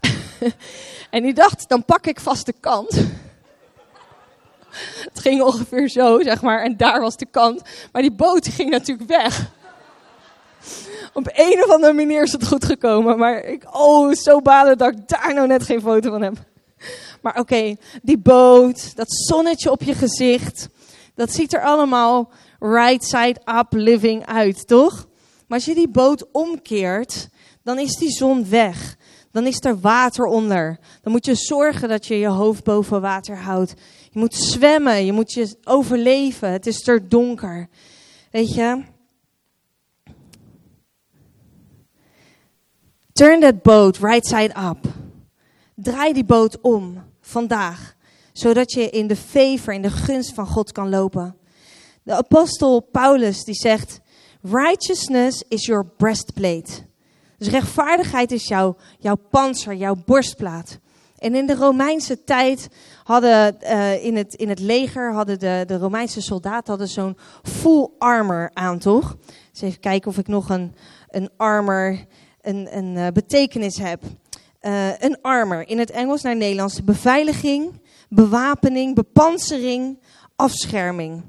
en 1.10 1.22
die 1.22 1.34
dacht, 1.34 1.68
dan 1.68 1.84
pak 1.84 2.06
ik 2.06 2.20
vast 2.20 2.46
de 2.46 2.54
kant. 2.60 3.04
het 5.12 5.20
ging 5.20 5.42
ongeveer 5.42 5.88
zo, 5.88 6.22
zeg 6.22 6.42
maar. 6.42 6.62
En 6.62 6.76
daar 6.76 7.00
was 7.00 7.16
de 7.16 7.26
kant. 7.30 7.62
Maar 7.92 8.02
die 8.02 8.12
boot 8.12 8.48
ging 8.48 8.70
natuurlijk 8.70 9.08
weg 9.08 9.52
op 11.14 11.30
een 11.32 11.64
of 11.64 11.70
andere 11.70 11.92
manier 11.92 12.22
is 12.22 12.32
het 12.32 12.46
goed 12.46 12.64
gekomen. 12.64 13.18
Maar 13.18 13.44
ik, 13.44 13.76
oh, 13.76 14.12
zo 14.12 14.40
balen 14.40 14.78
dat 14.78 14.92
ik 14.92 15.08
daar 15.08 15.34
nou 15.34 15.46
net 15.46 15.62
geen 15.62 15.80
foto 15.80 16.10
van 16.10 16.22
heb. 16.22 16.36
Maar 17.22 17.38
oké, 17.38 17.76
die 18.02 18.18
boot, 18.18 18.96
dat 18.96 19.12
zonnetje 19.12 19.70
op 19.70 19.82
je 19.82 19.94
gezicht. 19.94 20.68
Dat 21.14 21.32
ziet 21.32 21.54
er 21.54 21.62
allemaal 21.62 22.30
right 22.58 23.04
side 23.04 23.40
up 23.58 23.66
living 23.70 24.26
uit, 24.26 24.66
toch? 24.66 25.06
Maar 25.46 25.58
als 25.58 25.64
je 25.64 25.74
die 25.74 25.88
boot 25.88 26.26
omkeert, 26.32 27.28
dan 27.62 27.78
is 27.78 27.96
die 27.96 28.10
zon 28.10 28.48
weg. 28.48 28.96
Dan 29.30 29.46
is 29.46 29.64
er 29.64 29.80
water 29.80 30.24
onder. 30.24 30.78
Dan 31.02 31.12
moet 31.12 31.26
je 31.26 31.34
zorgen 31.34 31.88
dat 31.88 32.06
je 32.06 32.18
je 32.18 32.28
hoofd 32.28 32.64
boven 32.64 33.00
water 33.00 33.38
houdt. 33.38 33.74
Je 34.14 34.20
moet 34.20 34.34
zwemmen, 34.34 35.04
je 35.04 35.12
moet 35.12 35.32
je 35.32 35.56
overleven. 35.64 36.50
Het 36.50 36.66
is 36.66 36.88
er 36.88 37.08
donker. 37.08 37.68
Weet 38.30 38.54
je? 38.54 38.82
Turn 43.12 43.40
that 43.40 43.62
boat 43.62 43.96
right 43.96 44.26
side 44.26 44.54
up. 44.68 44.78
Draai 45.74 46.12
die 46.12 46.24
boot 46.24 46.60
om 46.60 47.04
vandaag, 47.20 47.96
zodat 48.32 48.72
je 48.72 48.90
in 48.90 49.06
de 49.06 49.16
favor, 49.16 49.72
in 49.72 49.82
de 49.82 49.90
gunst 49.90 50.34
van 50.34 50.46
God 50.46 50.72
kan 50.72 50.88
lopen. 50.88 51.36
De 52.02 52.14
apostel 52.14 52.80
Paulus 52.80 53.44
die 53.44 53.54
zegt: 53.54 54.00
Righteousness 54.42 55.42
is 55.48 55.66
your 55.66 55.86
breastplate. 55.86 56.70
Dus 57.38 57.48
rechtvaardigheid 57.48 58.32
is 58.32 58.48
jouw, 58.48 58.76
jouw 58.98 59.16
panzer, 59.30 59.74
jouw 59.74 59.96
borstplaat. 60.04 60.78
En 61.18 61.34
in 61.34 61.46
de 61.46 61.54
Romeinse 61.54 62.24
tijd 62.24 62.68
hadden 63.04 63.56
uh, 63.62 64.04
in, 64.04 64.16
het, 64.16 64.34
in 64.34 64.48
het 64.48 64.60
leger 64.60 65.12
hadden 65.12 65.38
de, 65.38 65.64
de 65.66 65.76
Romeinse 65.76 66.20
soldaten 66.20 66.68
hadden 66.68 66.88
zo'n 66.88 67.16
full 67.42 67.88
armor 67.98 68.50
aan, 68.52 68.78
toch? 68.78 69.16
Dus 69.52 69.60
even 69.60 69.80
kijken 69.80 70.10
of 70.10 70.18
ik 70.18 70.26
nog 70.26 70.48
een, 70.48 70.74
een 71.08 71.30
armor 71.36 71.98
een, 72.44 72.76
een 72.76 72.96
uh, 72.96 73.06
betekenis 73.12 73.78
heb. 73.78 74.02
Uh, 74.62 74.98
een 74.98 75.18
armor, 75.22 75.68
in 75.68 75.78
het 75.78 75.90
Engels 75.90 76.22
naar 76.22 76.36
Nederlands, 76.36 76.84
beveiliging, 76.84 77.80
bewapening, 78.08 78.94
bepansering, 78.94 79.98
afscherming. 80.36 81.22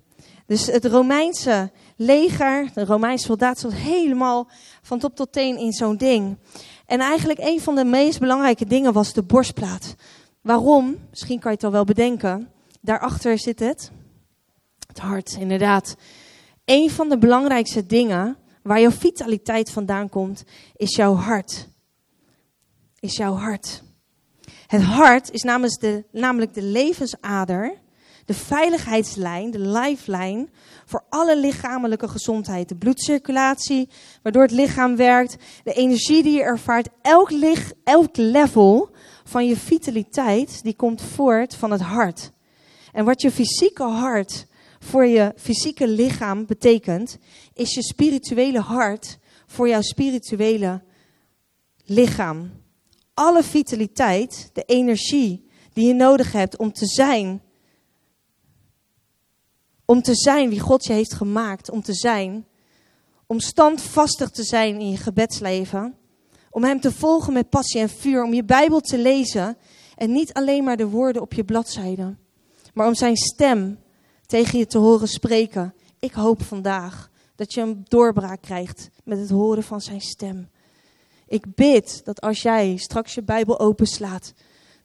Dus 0.46 0.66
het 0.66 0.86
Romeinse 0.86 1.72
leger, 1.96 2.70
de 2.74 2.86
Romeinse 2.86 3.26
soldaat 3.26 3.60
zat 3.60 3.74
helemaal 3.74 4.50
van 4.82 5.00
top 5.00 5.16
tot 5.16 5.32
teen 5.32 5.58
in 5.58 5.72
zo'n 5.72 5.98
ding. 5.98 6.38
En 6.86 7.00
eigenlijk 7.00 7.40
een 7.40 7.62
van 7.62 7.76
de 7.76 7.86
meest 7.86 8.20
belangrijke 8.20 8.66
dingen 8.66 8.94
was 8.94 9.14
de 9.14 9.24
borstplaat. 9.24 9.96
Waarom? 10.42 10.98
Misschien 11.10 11.40
kan 11.40 11.52
je 11.52 11.58
het 11.58 11.66
al 11.66 11.72
wel 11.72 11.84
bedenken. 11.84 12.52
Daarachter 12.82 13.40
zit 13.40 13.60
het. 13.60 13.92
Het 14.88 15.00
hart, 15.00 15.36
inderdaad. 15.40 15.96
Een 16.66 16.90
van 16.90 17.10
de 17.10 17.18
belangrijkste 17.18 17.86
dingen 17.86 18.38
Waar 18.66 18.82
jouw 18.82 18.92
vitaliteit 18.92 19.72
vandaan 19.72 20.10
komt, 20.10 20.44
is 20.76 20.96
jouw 20.96 21.16
hart. 21.16 21.68
Is 23.00 23.18
jouw 23.18 23.34
hart. 23.34 23.84
Het 24.68 24.82
hart 24.82 25.32
is 25.32 25.42
namens 25.42 25.78
de, 25.78 26.04
namelijk 26.12 26.54
de 26.54 26.62
levensader, 26.62 27.78
de 28.26 28.34
veiligheidslijn, 28.34 29.52
de 29.52 29.60
lifeline 29.60 30.48
voor 30.86 31.04
alle 31.10 31.38
lichamelijke 31.38 32.08
gezondheid. 32.08 32.70
De 32.70 32.76
bloedcirculatie, 32.76 33.90
waardoor 34.22 34.42
het 34.42 34.52
lichaam 34.52 34.96
werkt, 34.96 35.36
de 35.64 35.74
energie 35.74 36.24
die 36.24 36.34
je 36.34 36.44
ervaart, 36.44 36.88
elk, 37.02 37.32
lich, 37.32 37.72
elk 37.84 38.18
level 38.18 38.90
van 39.24 39.46
je 39.46 39.58
vitaliteit, 39.58 40.64
die 40.64 40.76
komt 40.76 41.02
voort 41.02 41.56
van 41.56 41.72
het 41.72 41.82
hart. 41.82 42.32
En 42.92 43.06
wat 43.06 43.22
je 43.22 43.32
fysieke 43.32 43.84
hart 43.84 44.48
voor 44.80 45.06
je 45.06 45.34
fysieke 45.38 45.88
lichaam 45.88 46.46
betekent, 46.46 47.18
is 47.54 47.74
je 47.74 47.84
spirituele 47.84 48.60
hart 48.60 49.18
voor 49.48 49.68
jouw 49.68 49.82
spirituele 49.82 50.84
lichaam. 51.86 52.52
Alle 53.14 53.44
vitaliteit, 53.44 54.50
de 54.54 54.64
energie 54.64 55.50
die 55.74 55.88
je 55.88 55.94
nodig 55.94 56.32
hebt 56.32 56.58
om 56.58 56.74
te 56.74 56.86
zijn, 56.86 57.42
om 59.86 60.02
te 60.02 60.16
zijn 60.16 60.50
wie 60.50 60.60
God 60.60 60.86
je 60.86 60.94
heeft 60.94 61.14
gemaakt, 61.14 61.70
om 61.70 61.82
te 61.82 61.94
zijn, 61.94 62.46
om 63.28 63.40
standvastig 63.40 64.30
te 64.30 64.44
zijn 64.44 64.80
in 64.80 64.90
je 64.90 64.98
gebedsleven, 64.98 65.96
om 66.50 66.64
Hem 66.64 66.80
te 66.80 66.92
volgen 66.92 67.34
met 67.34 67.50
passie 67.50 67.82
en 67.82 67.90
vuur, 67.90 68.24
om 68.24 68.34
je 68.34 68.44
Bijbel 68.44 68.80
te 68.80 68.98
lezen. 68.98 69.58
En 69.96 70.12
niet 70.12 70.34
alleen 70.34 70.64
maar 70.64 70.78
de 70.78 70.88
woorden 70.88 71.22
op 71.22 71.34
je 71.34 71.44
bladzijde, 71.44 72.16
maar 72.74 72.88
om 72.88 72.96
Zijn 72.96 73.18
stem 73.18 73.80
tegen 74.26 74.60
je 74.60 74.68
te 74.68 74.78
horen 74.78 75.08
spreken. 75.08 75.74
Ik 76.00 76.14
hoop 76.14 76.44
vandaag 76.44 77.10
dat 77.36 77.54
je 77.54 77.62
een 77.62 77.86
doorbraak 77.88 78.42
krijgt 78.42 78.90
met 79.04 79.20
het 79.20 79.30
horen 79.30 79.64
van 79.64 79.82
zijn 79.82 80.02
stem. 80.02 80.50
Ik 81.28 81.56
bid 81.56 82.02
dat 82.06 82.22
als 82.22 82.42
jij 82.42 82.78
straks 82.78 83.14
je 83.14 83.24
Bijbel 83.24 83.60
openslaat, 83.60 84.34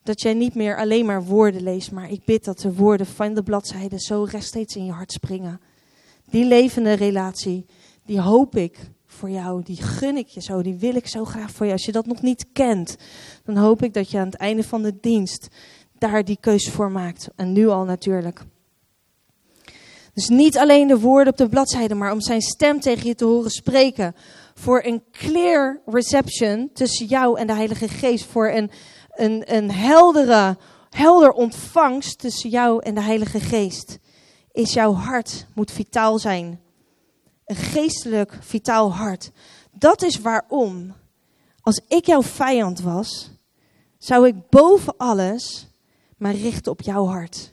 dat 0.03 0.21
jij 0.21 0.35
niet 0.35 0.55
meer 0.55 0.77
alleen 0.77 1.07
maar 1.07 1.25
woorden 1.25 1.63
leest, 1.63 1.93
maar 1.93 2.11
ik 2.11 2.25
bid 2.25 2.45
dat 2.45 2.59
de 2.59 2.75
woorden 2.75 3.07
van 3.07 3.35
de 3.35 3.43
bladzijden 3.43 3.99
zo 3.99 4.27
rechtstreeks 4.31 4.77
in 4.77 4.85
je 4.85 4.93
hart 4.93 5.13
springen. 5.13 5.61
Die 6.31 6.45
levende 6.45 6.93
relatie, 6.93 7.67
die 8.05 8.21
hoop 8.21 8.57
ik 8.57 8.79
voor 9.07 9.31
jou, 9.31 9.63
die 9.63 9.83
gun 9.83 10.17
ik 10.17 10.29
je 10.29 10.41
zo, 10.41 10.63
die 10.63 10.75
wil 10.75 10.95
ik 10.95 11.07
zo 11.07 11.25
graag 11.25 11.51
voor 11.51 11.67
je. 11.67 11.73
Als 11.73 11.85
je 11.85 11.93
dat 11.93 12.07
nog 12.07 12.23
niet 12.23 12.47
kent, 12.53 12.97
dan 13.45 13.57
hoop 13.57 13.83
ik 13.83 13.95
dat 13.95 14.11
je 14.11 14.19
aan 14.19 14.27
het 14.27 14.37
einde 14.37 14.63
van 14.63 14.83
de 14.83 14.99
dienst 15.01 15.49
daar 15.99 16.25
die 16.25 16.39
keuze 16.41 16.71
voor 16.71 16.91
maakt. 16.91 17.29
En 17.37 17.53
nu 17.53 17.69
al 17.69 17.85
natuurlijk. 17.85 18.45
Dus 20.15 20.29
niet 20.29 20.59
alleen 20.59 20.89
de 20.89 20.99
woorden 20.99 21.33
op 21.33 21.39
de 21.39 21.49
bladzijde, 21.49 21.95
maar 21.95 22.13
om 22.13 22.21
zijn 22.21 22.41
stem 22.41 22.81
tegen 22.81 23.07
je 23.07 23.15
te 23.15 23.25
horen 23.25 23.51
spreken. 23.51 24.15
Voor 24.55 24.83
een 24.85 25.03
clear 25.11 25.81
reception 25.87 26.71
tussen 26.73 27.07
jou 27.07 27.39
en 27.39 27.47
de 27.47 27.53
Heilige 27.53 27.89
Geest. 27.89 28.25
Voor 28.25 28.49
een, 28.49 28.71
een, 29.21 29.55
een 29.55 29.71
heldere, 29.71 30.57
helder 30.91 31.33
ontvangst 31.33 32.19
tussen 32.19 32.51
jou 32.51 32.83
en 32.83 32.95
de 32.95 33.03
Heilige 33.03 33.41
Geest. 33.41 33.99
Is 34.53 34.73
jouw 34.73 34.93
hart 34.93 35.47
moet 35.55 35.71
vitaal 35.71 36.19
zijn. 36.19 36.61
Een 37.45 37.57
geestelijk 37.57 38.39
vitaal 38.41 38.95
hart. 38.95 39.31
Dat 39.73 40.03
is 40.03 40.21
waarom, 40.21 40.95
als 41.61 41.81
ik 41.89 42.07
jouw 42.07 42.23
vijand 42.23 42.81
was, 42.81 43.31
zou 43.99 44.27
ik 44.27 44.49
boven 44.49 44.95
alles 44.97 45.69
maar 46.17 46.35
richten 46.35 46.73
op 46.73 46.81
jouw 46.81 47.07
hart. 47.07 47.53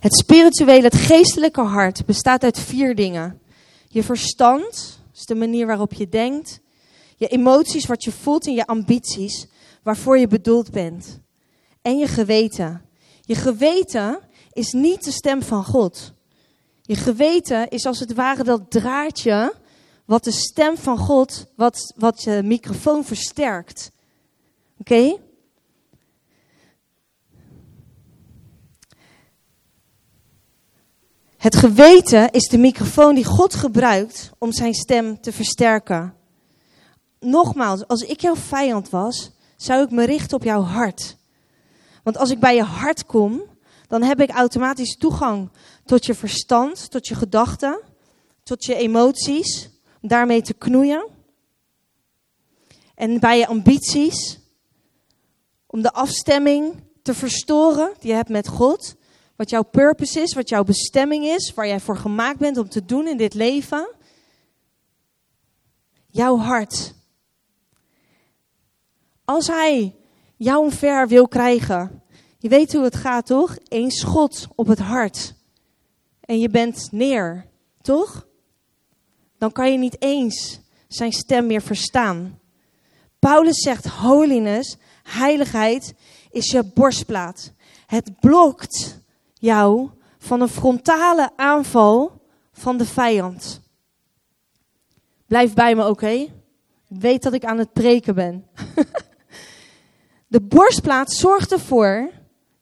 Het 0.00 0.16
spirituele, 0.18 0.82
het 0.82 0.94
geestelijke 0.94 1.60
hart 1.60 2.06
bestaat 2.06 2.42
uit 2.42 2.58
vier 2.58 2.94
dingen. 2.94 3.40
Je 3.88 4.02
verstand, 4.02 4.97
de 5.28 5.34
manier 5.34 5.66
waarop 5.66 5.92
je 5.92 6.08
denkt. 6.08 6.60
Je 7.16 7.28
emoties, 7.28 7.86
wat 7.86 8.04
je 8.04 8.12
voelt 8.12 8.46
en 8.46 8.54
je 8.54 8.66
ambities, 8.66 9.46
waarvoor 9.82 10.18
je 10.18 10.26
bedoeld 10.26 10.70
bent. 10.70 11.20
En 11.82 11.98
je 11.98 12.06
geweten. 12.06 12.82
Je 13.20 13.34
geweten 13.34 14.20
is 14.52 14.72
niet 14.72 15.04
de 15.04 15.10
stem 15.10 15.42
van 15.42 15.64
God. 15.64 16.12
Je 16.82 16.96
geweten 16.96 17.68
is 17.68 17.86
als 17.86 18.00
het 18.00 18.14
ware 18.14 18.44
dat 18.44 18.70
draadje 18.70 19.54
wat 20.04 20.24
de 20.24 20.32
stem 20.32 20.76
van 20.76 20.98
God, 20.98 21.46
wat, 21.56 21.92
wat 21.96 22.22
je 22.22 22.40
microfoon 22.44 23.04
versterkt. 23.04 23.90
Oké? 24.78 25.16
Het 31.38 31.56
geweten 31.56 32.30
is 32.30 32.48
de 32.48 32.58
microfoon 32.58 33.14
die 33.14 33.24
God 33.24 33.54
gebruikt 33.54 34.30
om 34.38 34.52
zijn 34.52 34.74
stem 34.74 35.20
te 35.20 35.32
versterken. 35.32 36.14
Nogmaals, 37.20 37.86
als 37.86 38.00
ik 38.00 38.20
jouw 38.20 38.36
vijand 38.36 38.90
was, 38.90 39.30
zou 39.56 39.82
ik 39.82 39.90
me 39.90 40.04
richten 40.04 40.36
op 40.36 40.44
jouw 40.44 40.62
hart. 40.62 41.16
Want 42.02 42.16
als 42.16 42.30
ik 42.30 42.40
bij 42.40 42.54
je 42.54 42.62
hart 42.62 43.06
kom, 43.06 43.42
dan 43.86 44.02
heb 44.02 44.20
ik 44.20 44.30
automatisch 44.30 44.96
toegang 44.96 45.50
tot 45.84 46.06
je 46.06 46.14
verstand, 46.14 46.90
tot 46.90 47.08
je 47.08 47.14
gedachten, 47.14 47.80
tot 48.42 48.64
je 48.64 48.74
emoties, 48.74 49.70
om 50.02 50.08
daarmee 50.08 50.42
te 50.42 50.54
knoeien. 50.54 51.06
En 52.94 53.20
bij 53.20 53.38
je 53.38 53.46
ambities, 53.46 54.38
om 55.66 55.82
de 55.82 55.92
afstemming 55.92 56.74
te 57.02 57.14
verstoren 57.14 57.92
die 57.98 58.10
je 58.10 58.16
hebt 58.16 58.28
met 58.28 58.48
God. 58.48 58.96
Wat 59.38 59.50
jouw 59.50 59.62
purpose 59.62 60.20
is, 60.20 60.34
wat 60.34 60.48
jouw 60.48 60.64
bestemming 60.64 61.24
is, 61.24 61.52
waar 61.54 61.66
jij 61.66 61.80
voor 61.80 61.96
gemaakt 61.96 62.38
bent 62.38 62.56
om 62.56 62.68
te 62.68 62.84
doen 62.84 63.06
in 63.06 63.16
dit 63.16 63.34
leven. 63.34 63.94
Jouw 66.06 66.38
hart. 66.38 66.94
Als 69.24 69.46
hij 69.46 69.94
jou 70.36 70.64
omver 70.64 71.08
wil 71.08 71.28
krijgen, 71.28 72.02
je 72.38 72.48
weet 72.48 72.72
hoe 72.72 72.84
het 72.84 72.96
gaat 72.96 73.26
toch? 73.26 73.56
Eén 73.68 73.90
schot 73.90 74.48
op 74.54 74.66
het 74.66 74.78
hart. 74.78 75.34
En 76.20 76.38
je 76.38 76.48
bent 76.48 76.88
neer, 76.90 77.46
toch? 77.80 78.26
Dan 79.38 79.52
kan 79.52 79.72
je 79.72 79.78
niet 79.78 80.02
eens 80.02 80.60
zijn 80.88 81.12
stem 81.12 81.46
meer 81.46 81.62
verstaan. 81.62 82.40
Paulus 83.18 83.58
zegt: 83.58 83.86
holiness, 83.86 84.76
heiligheid, 85.02 85.94
is 86.30 86.50
je 86.50 86.62
borstplaat. 86.62 87.52
Het 87.86 88.20
blokt 88.20 89.06
jou 89.38 89.90
van 90.18 90.40
een 90.40 90.48
frontale 90.48 91.30
aanval 91.36 92.20
van 92.52 92.76
de 92.76 92.86
vijand. 92.86 93.60
Blijf 95.26 95.54
bij 95.54 95.74
me, 95.74 95.88
oké? 95.88 96.26
Weet 96.86 97.22
dat 97.22 97.32
ik 97.32 97.44
aan 97.44 97.58
het 97.58 97.72
preken 97.72 98.14
ben. 98.14 98.46
de 100.26 100.40
borstplaat 100.40 101.12
zorgt 101.12 101.52
ervoor 101.52 102.10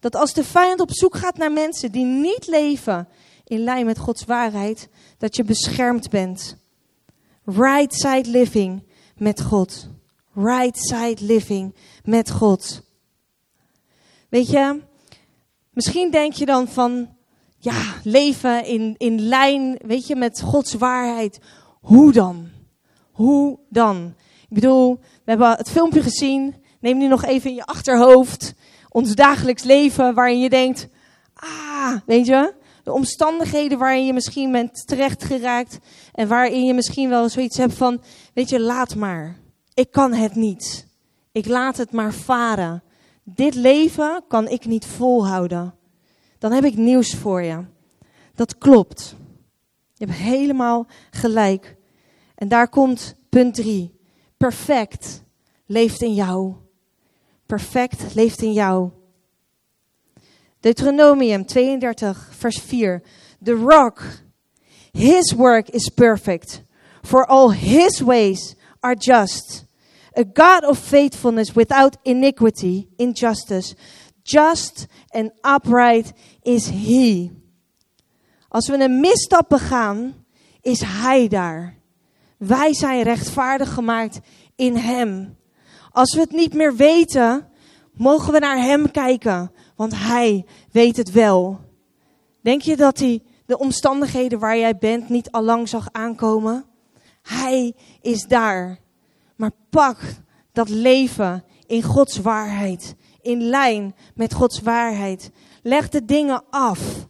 dat 0.01 0.15
als 0.15 0.35
de 0.35 0.45
vijand 0.45 0.81
op 0.81 0.91
zoek 0.93 1.17
gaat 1.17 1.37
naar 1.37 1.53
mensen 1.53 1.93
die 1.93 2.05
niet 2.05 2.47
leven 2.47 3.09
in 3.45 3.65
lijn 3.65 3.87
met 3.87 3.99
Gods 3.99 4.25
waarheid, 4.25 4.89
dat 5.19 5.37
je 5.37 5.45
beschermd 5.45 6.11
bent. 6.11 6.57
Right 7.45 7.95
side 7.95 8.31
living 8.31 8.83
met 9.17 9.43
God. 9.43 9.89
Right 10.35 10.79
side 10.79 11.25
living 11.25 11.75
met 12.05 12.31
God. 12.31 12.83
Weet 14.29 14.49
je, 14.49 14.81
Misschien 15.77 16.11
denk 16.11 16.33
je 16.33 16.47
dan 16.47 16.69
van, 16.69 17.09
ja, 17.59 17.83
leven 18.03 18.65
in, 18.65 18.95
in 18.99 19.21
lijn, 19.21 19.79
weet 19.87 20.07
je, 20.07 20.17
met 20.17 20.41
Gods 20.41 20.75
waarheid. 20.75 21.39
Hoe 21.81 22.13
dan? 22.13 22.49
Hoe 23.11 23.59
dan? 23.69 24.15
Ik 24.49 24.55
bedoel, 24.55 24.99
we 25.01 25.31
hebben 25.31 25.51
het 25.51 25.71
filmpje 25.71 26.03
gezien. 26.03 26.55
Neem 26.81 26.99
nu 26.99 27.09
nog 27.09 27.25
even 27.25 27.51
in 27.51 27.57
je 27.57 27.65
achterhoofd 27.65 28.55
ons 28.89 29.15
dagelijks 29.15 29.63
leven 29.63 30.15
waarin 30.15 30.41
je 30.41 30.49
denkt, 30.49 30.89
ah, 31.35 31.97
weet 32.07 32.27
je, 32.27 32.55
de 32.83 32.93
omstandigheden 32.93 33.79
waarin 33.79 34.07
je 34.07 34.13
misschien 34.13 34.53
bent 34.53 34.87
terechtgeraakt 34.87 35.79
en 36.13 36.29
waarin 36.29 36.65
je 36.65 36.75
misschien 36.75 37.09
wel 37.09 37.29
zoiets 37.29 37.57
hebt 37.57 37.75
van, 37.75 38.03
weet 38.35 38.49
je, 38.49 38.61
laat 38.61 38.95
maar. 38.95 39.37
Ik 39.75 39.91
kan 39.91 40.13
het 40.13 40.35
niet. 40.35 40.87
Ik 41.33 41.47
laat 41.47 41.77
het 41.77 41.93
maar 41.93 42.13
varen 42.13 42.83
dit 43.29 43.55
leven 43.55 44.25
kan 44.29 44.49
ik 44.49 44.65
niet 44.65 44.87
volhouden. 44.87 45.75
Dan 46.39 46.53
heb 46.53 46.65
ik 46.65 46.77
nieuws 46.77 47.15
voor 47.15 47.43
je. 47.43 47.65
Dat 48.35 48.59
klopt. 48.59 49.17
Je 49.95 50.07
hebt 50.07 50.19
helemaal 50.19 50.87
gelijk. 51.11 51.77
En 52.35 52.49
daar 52.49 52.69
komt 52.69 53.15
punt 53.29 53.55
3. 53.55 53.95
Perfect 54.37 55.23
leeft 55.67 56.03
in 56.03 56.15
jou. 56.15 56.55
Perfect 57.47 58.15
leeft 58.15 58.43
in 58.43 58.53
jou. 58.53 58.91
Deuteronomium 60.61 61.47
32, 61.47 62.29
vers 62.31 62.59
4. 62.59 63.03
The 63.43 63.55
rock, 63.55 64.03
his 64.93 65.33
work 65.33 65.69
is 65.69 65.91
perfect, 65.95 66.63
for 67.03 67.27
all 67.27 67.51
his 67.51 68.01
ways 68.01 68.55
are 68.81 68.97
just. 68.99 69.66
A 70.19 70.25
God 70.35 70.65
of 70.65 70.79
faithfulness 70.79 71.53
without 71.53 71.97
iniquity, 72.03 72.89
injustice. 72.97 73.75
Just 74.23 74.87
and 75.11 75.31
upright 75.45 76.13
is 76.43 76.69
He. 76.69 77.31
Als 78.49 78.69
we 78.69 78.79
een 78.79 79.01
misstap 79.01 79.49
begaan, 79.49 80.15
is 80.61 80.83
Hij 80.85 81.29
daar. 81.29 81.79
Wij 82.39 82.75
zijn 82.75 83.03
rechtvaardig 83.03 83.73
gemaakt 83.73 84.21
in 84.55 84.77
Hem. 84.77 85.37
Als 85.91 86.15
we 86.15 86.21
het 86.21 86.33
niet 86.33 86.55
meer 86.55 86.77
weten, 86.77 87.49
mogen 87.93 88.33
we 88.33 88.39
naar 88.39 88.59
Hem 88.59 88.91
kijken, 88.91 89.53
want 89.77 89.93
Hij 89.95 90.45
weet 90.73 90.97
het 90.97 91.13
wel. 91.13 91.61
Denk 92.41 92.63
je 92.63 92.77
dat 92.77 92.99
Hij 92.99 93.23
de 93.47 93.59
omstandigheden 93.59 94.39
waar 94.39 94.59
jij 94.59 94.77
bent 94.77 95.09
niet 95.09 95.31
al 95.31 95.43
lang 95.43 95.69
zag 95.69 95.89
aankomen? 95.93 96.65
Hij 97.23 97.75
is 98.01 98.23
daar. 98.23 98.85
Maar 99.37 99.51
pak 99.71 99.99
dat 100.53 100.69
leven 100.69 101.45
in 101.67 101.83
Gods 101.83 102.17
waarheid, 102.17 102.95
in 103.23 103.43
lijn 103.43 103.95
met 104.15 104.35
Gods 104.35 104.61
waarheid. 104.61 105.31
Leg 105.63 105.89
de 105.89 106.05
dingen 106.05 106.45
af 106.51 107.07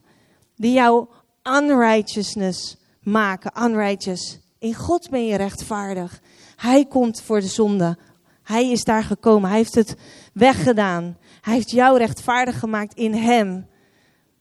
die 0.56 0.72
jouw 0.72 1.08
unrighteousness 1.42 2.76
maken, 3.00 3.64
unrighteous. 3.64 4.38
In 4.58 4.74
God 4.74 5.10
ben 5.10 5.26
je 5.26 5.36
rechtvaardig. 5.36 6.20
Hij 6.56 6.84
komt 6.84 7.20
voor 7.20 7.40
de 7.40 7.46
zonde. 7.46 7.98
Hij 8.42 8.70
is 8.70 8.84
daar 8.84 9.02
gekomen. 9.02 9.48
Hij 9.48 9.58
heeft 9.58 9.74
het 9.74 9.96
weggedaan. 10.32 11.16
Hij 11.40 11.54
heeft 11.54 11.70
jou 11.70 11.98
rechtvaardig 11.98 12.58
gemaakt 12.58 12.94
in 12.94 13.14
Hem. 13.14 13.66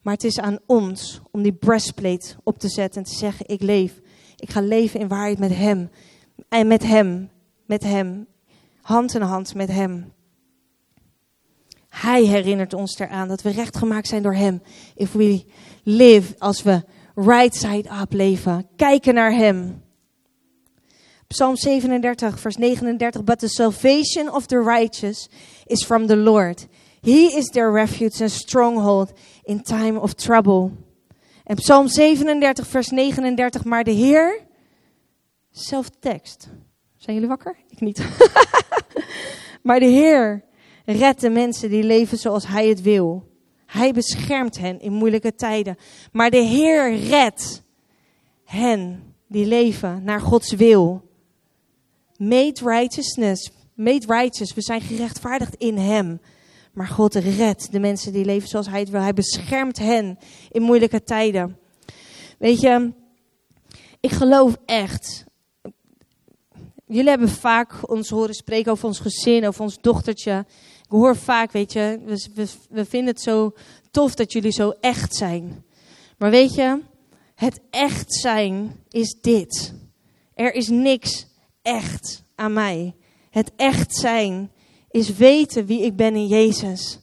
Maar 0.02 0.14
het 0.14 0.24
is 0.24 0.40
aan 0.40 0.60
ons 0.66 1.22
om 1.32 1.42
die 1.42 1.54
breastplate 1.54 2.36
op 2.44 2.60
te 2.60 2.70
zetten 2.70 3.04
en 3.04 3.08
te 3.10 3.16
zeggen: 3.16 3.48
Ik 3.48 3.62
leef. 3.62 4.02
Ik 4.36 4.50
ga 4.50 4.62
leven 4.62 5.00
in 5.00 5.08
waarheid 5.08 5.40
met 5.40 5.56
Hem. 5.56 5.90
En 6.50 6.68
met 6.68 6.84
Hem 6.84 7.30
met 7.66 7.84
Hem, 7.84 8.28
hand 8.82 9.16
in 9.16 9.22
hand 9.22 9.56
met 9.56 9.70
Hem. 9.70 10.14
Hij 11.90 12.24
herinnert 12.24 12.74
ons 12.74 13.00
eraan 13.00 13.28
dat 13.28 13.42
we 13.42 13.50
rechtgemaakt 13.50 14.08
zijn 14.08 14.24
door 14.24 14.34
Hem. 14.34 14.62
If 14.96 15.12
we 15.12 15.46
live, 15.84 16.36
als 16.38 16.64
we 16.64 16.84
right 17.16 17.56
side 17.56 17.90
up 18.02 18.14
leven, 18.14 18.68
kijken 18.76 19.14
naar 19.14 19.32
Hem. 19.32 19.84
Psalm 21.28 21.56
37, 21.56 22.40
vers 22.40 22.56
39. 22.56 23.24
But 23.24 23.40
the 23.40 23.48
salvation 23.48 24.34
of 24.34 24.46
the 24.46 24.64
righteous 24.64 25.30
is 25.66 25.84
from 25.84 26.08
the 26.08 26.18
Lord. 26.18 26.68
He 27.02 27.36
is 27.38 27.46
their 27.46 27.72
refuge 27.72 28.22
and 28.22 28.32
stronghold 28.32 29.14
in 29.44 29.62
time 29.62 30.00
of 30.00 30.14
trouble. 30.14 30.72
En 31.44 31.56
Psalm 31.56 31.88
37, 31.88 32.68
vers 32.68 32.90
39. 32.90 33.64
Maar 33.64 33.84
de 33.84 33.92
Heer, 33.92 34.46
zelf 35.52 35.90
tekst. 36.00 36.50
Zijn 37.06 37.18
jullie 37.18 37.32
wakker? 37.32 37.56
Ik 37.70 37.80
niet. 37.80 38.08
maar 39.64 39.80
de 39.80 39.86
Heer, 39.86 40.44
redt 40.86 41.22
de 41.22 41.30
mensen 41.30 41.70
die 41.70 41.84
leven 41.84 42.18
zoals 42.18 42.48
Hij 42.48 42.68
het 42.68 42.82
wil. 42.82 43.32
Hij 43.66 43.92
beschermt 43.92 44.58
hen 44.58 44.80
in 44.80 44.94
moeilijke 44.94 45.36
tijden. 45.36 45.78
Maar 46.12 46.30
de 46.30 46.42
Heer 46.42 46.96
redt 46.96 47.64
hen 48.44 49.14
die 49.28 49.46
leven 49.46 50.04
naar 50.04 50.22
Gods 50.22 50.52
wil. 50.52 51.10
Made 52.18 52.60
righteousness, 52.64 53.52
made 53.74 54.06
righteous. 54.08 54.54
We 54.54 54.62
zijn 54.62 54.82
gerechtvaardigd 54.82 55.56
in 55.56 55.78
Hem. 55.78 56.20
Maar 56.74 56.88
God 56.88 57.16
redt 57.16 57.72
de 57.72 57.80
mensen 57.80 58.14
die 58.14 58.26
leven 58.26 58.50
zoals 58.50 58.68
Hij 58.68 58.80
het 58.80 58.90
wil. 58.90 59.02
Hij 59.02 59.14
beschermt 59.14 59.78
hen 59.78 60.18
in 60.50 60.62
moeilijke 60.62 61.04
tijden. 61.04 61.58
Weet 62.38 62.60
je, 62.62 62.94
ik 64.00 64.12
geloof 64.12 64.58
echt. 64.66 65.26
Jullie 66.96 67.10
hebben 67.10 67.30
vaak 67.30 67.90
ons 67.90 68.10
horen 68.10 68.34
spreken 68.34 68.72
over 68.72 68.86
ons 68.86 69.00
gezin, 69.00 69.48
over 69.48 69.62
ons 69.62 69.78
dochtertje. 69.82 70.46
Ik 70.84 70.92
hoor 70.92 71.16
vaak, 71.16 71.52
weet 71.52 71.74
je, 71.74 72.00
we, 72.06 72.48
we, 72.70 72.86
vinden 72.86 73.14
het 73.14 73.22
zo 73.22 73.54
tof 73.92 74.16
dat 74.16 74.32
jullie 74.32 74.52
zo 74.52 74.74
echt 74.82 75.16
zijn. 75.16 75.66
Maar 76.18 76.30
weet 76.30 76.54
je, 76.54 76.82
het 77.36 77.60
echt 77.70 78.14
zijn 78.14 78.84
is 78.90 79.16
dit. 79.22 79.74
Er 80.34 80.54
is 80.54 80.68
niks 80.68 81.28
echt 81.62 82.24
aan 82.36 82.54
mij. 82.54 82.96
Het 83.30 83.52
echt 83.56 83.96
zijn 83.96 84.52
is 84.90 85.10
weten 85.10 85.66
wie 85.66 85.82
ik 85.82 85.96
ben 85.96 86.16
in 86.16 86.28
Jezus. 86.28 87.00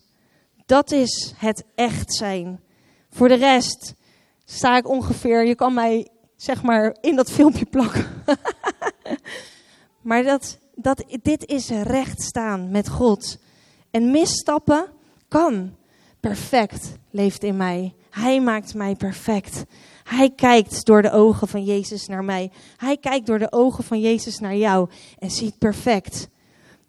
Dat 0.67 0.93
is 0.93 1.35
het 1.37 1.65
echt 1.75 2.15
zijn. 2.15 2.61
Voor 3.11 3.29
de 3.29 3.35
rest 3.35 3.95
sta 4.45 4.77
ik 4.77 4.89
ongeveer, 4.89 5.47
je 5.47 5.55
kan 5.55 5.75
mij 5.75 6.09
zeg 6.37 6.63
maar 6.63 6.97
in 7.01 7.17
dat 7.17 7.31
filmpje 7.31 7.65
plakken. 7.65 8.07
maar 10.03 10.23
dat, 10.23 10.59
dat, 10.75 11.05
dit 11.23 11.47
is 11.47 11.69
recht 11.69 12.23
staan 12.23 12.71
met 12.71 12.88
God. 12.88 13.38
En 13.91 14.11
misstappen 14.11 14.87
kan. 15.29 15.75
Perfect 16.21 16.93
leeft 17.11 17.43
in 17.43 17.57
mij. 17.57 17.95
Hij 18.11 18.41
maakt 18.41 18.75
mij 18.75 18.95
perfect. 18.95 19.65
Hij 20.05 20.31
kijkt 20.31 20.85
door 20.87 21.03
de 21.03 21.11
ogen 21.11 21.49
van 21.49 21.65
Jezus 21.65 22.07
naar 22.07 22.25
mij. 22.25 22.51
Hij 22.77 22.97
kijkt 22.97 23.27
door 23.27 23.38
de 23.38 23.53
ogen 23.53 23.85
van 23.85 24.01
Jezus 24.01 24.38
naar 24.38 24.57
jou 24.57 24.88
en 25.19 25.31
ziet 25.31 25.59
perfect. 25.59 26.29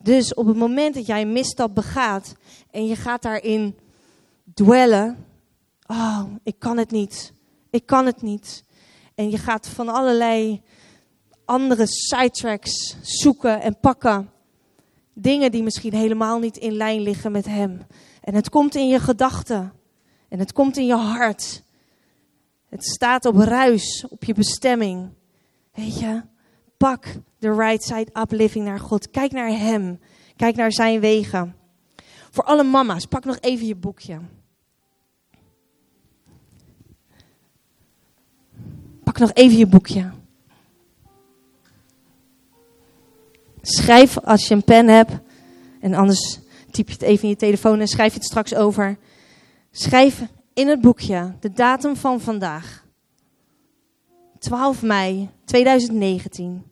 Dus 0.01 0.33
op 0.33 0.45
het 0.45 0.57
moment 0.57 0.95
dat 0.95 1.05
jij 1.05 1.21
een 1.21 1.31
misstap 1.31 1.75
begaat 1.75 2.35
en 2.71 2.85
je 2.85 2.95
gaat 2.95 3.21
daarin 3.21 3.77
dwellen. 4.53 5.25
Oh, 5.87 6.23
ik 6.43 6.59
kan 6.59 6.77
het 6.77 6.91
niet. 6.91 7.33
Ik 7.69 7.85
kan 7.85 8.05
het 8.05 8.21
niet. 8.21 8.63
En 9.15 9.29
je 9.29 9.37
gaat 9.37 9.67
van 9.67 9.89
allerlei 9.89 10.61
andere 11.45 11.87
sidetracks 11.87 12.95
zoeken 13.01 13.61
en 13.61 13.79
pakken. 13.79 14.29
Dingen 15.13 15.51
die 15.51 15.63
misschien 15.63 15.93
helemaal 15.93 16.39
niet 16.39 16.57
in 16.57 16.71
lijn 16.71 17.01
liggen 17.01 17.31
met 17.31 17.45
Hem. 17.45 17.81
En 18.21 18.35
het 18.35 18.49
komt 18.49 18.75
in 18.75 18.87
je 18.87 18.99
gedachten. 18.99 19.73
En 20.29 20.39
het 20.39 20.53
komt 20.53 20.77
in 20.77 20.85
je 20.85 20.95
hart. 20.95 21.63
Het 22.69 22.85
staat 22.85 23.25
op 23.25 23.35
ruis, 23.35 24.05
op 24.09 24.23
je 24.23 24.33
bestemming. 24.33 25.09
Weet 25.73 25.99
je, 25.99 26.21
pak 26.77 27.05
de 27.37 27.53
right 27.53 27.83
side 27.83 28.09
up 28.13 28.31
living 28.31 28.65
naar 28.65 28.79
God. 28.79 29.09
Kijk 29.09 29.31
naar 29.31 29.49
Hem. 29.49 29.99
Kijk 30.35 30.55
naar 30.55 30.71
Zijn 30.71 30.99
wegen. 30.99 31.55
Voor 32.31 32.43
alle 32.43 32.63
mama's, 32.63 33.05
pak 33.05 33.25
nog 33.25 33.37
even 33.39 33.67
je 33.67 33.75
boekje. 33.75 34.19
Pak 39.03 39.17
nog 39.17 39.33
even 39.33 39.57
je 39.57 39.67
boekje. 39.67 40.11
Schrijf 43.65 44.19
als 44.19 44.47
je 44.47 44.53
een 44.53 44.63
pen 44.63 44.87
hebt. 44.87 45.11
En 45.79 45.93
anders 45.93 46.39
typ 46.71 46.87
je 46.87 46.93
het 46.93 47.01
even 47.01 47.23
in 47.23 47.29
je 47.29 47.35
telefoon 47.35 47.79
en 47.79 47.87
schrijf 47.87 48.13
je 48.13 48.19
het 48.19 48.27
straks 48.27 48.55
over. 48.55 48.97
Schrijf 49.71 50.21
in 50.53 50.67
het 50.67 50.81
boekje 50.81 51.35
de 51.39 51.51
datum 51.51 51.95
van 51.95 52.21
vandaag. 52.21 52.85
12 54.39 54.81
mei 54.81 55.29
2019. 55.45 56.63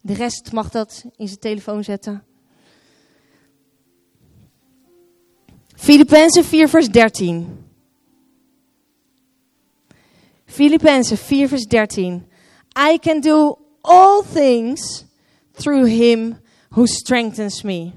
De 0.00 0.14
rest 0.14 0.52
mag 0.52 0.70
dat 0.70 1.04
in 1.16 1.26
zijn 1.26 1.40
telefoon 1.40 1.84
zetten. 1.84 2.24
Filippenzen 5.74 6.44
4 6.44 6.68
vers 6.68 6.88
13. 6.88 7.64
Filippenzen 10.44 11.18
4 11.18 11.48
vers 11.48 11.64
13. 11.64 12.26
I 12.92 12.98
can 12.98 13.20
do 13.20 13.58
all 13.80 14.22
things 14.32 15.03
through 15.54 15.86
him 15.86 16.38
who 16.70 16.86
strengthens 16.86 17.62
me. 17.62 17.92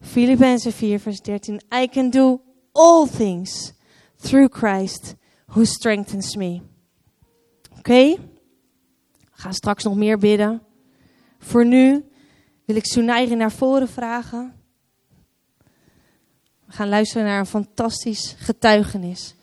Filippenzen 0.00 0.72
4 0.72 0.98
vers 0.98 1.20
13. 1.20 1.60
I 1.70 1.86
can 1.86 2.10
do 2.10 2.40
all 2.74 3.06
things 3.06 3.72
through 4.18 4.48
Christ 4.48 5.16
who 5.46 5.64
strengthens 5.64 6.36
me. 6.36 6.62
Oké? 7.70 7.78
Okay? 7.78 8.18
Gaan 9.30 9.54
straks 9.54 9.84
nog 9.84 9.96
meer 9.96 10.18
bidden. 10.18 10.62
Voor 11.38 11.66
nu 11.66 12.04
wil 12.64 12.76
ik 12.76 12.86
Sunairi 12.86 13.34
naar 13.34 13.52
voren 13.52 13.88
vragen. 13.88 14.54
We 16.66 16.72
gaan 16.72 16.88
luisteren 16.88 17.26
naar 17.26 17.38
een 17.38 17.46
fantastisch 17.46 18.34
getuigenis 18.38 19.34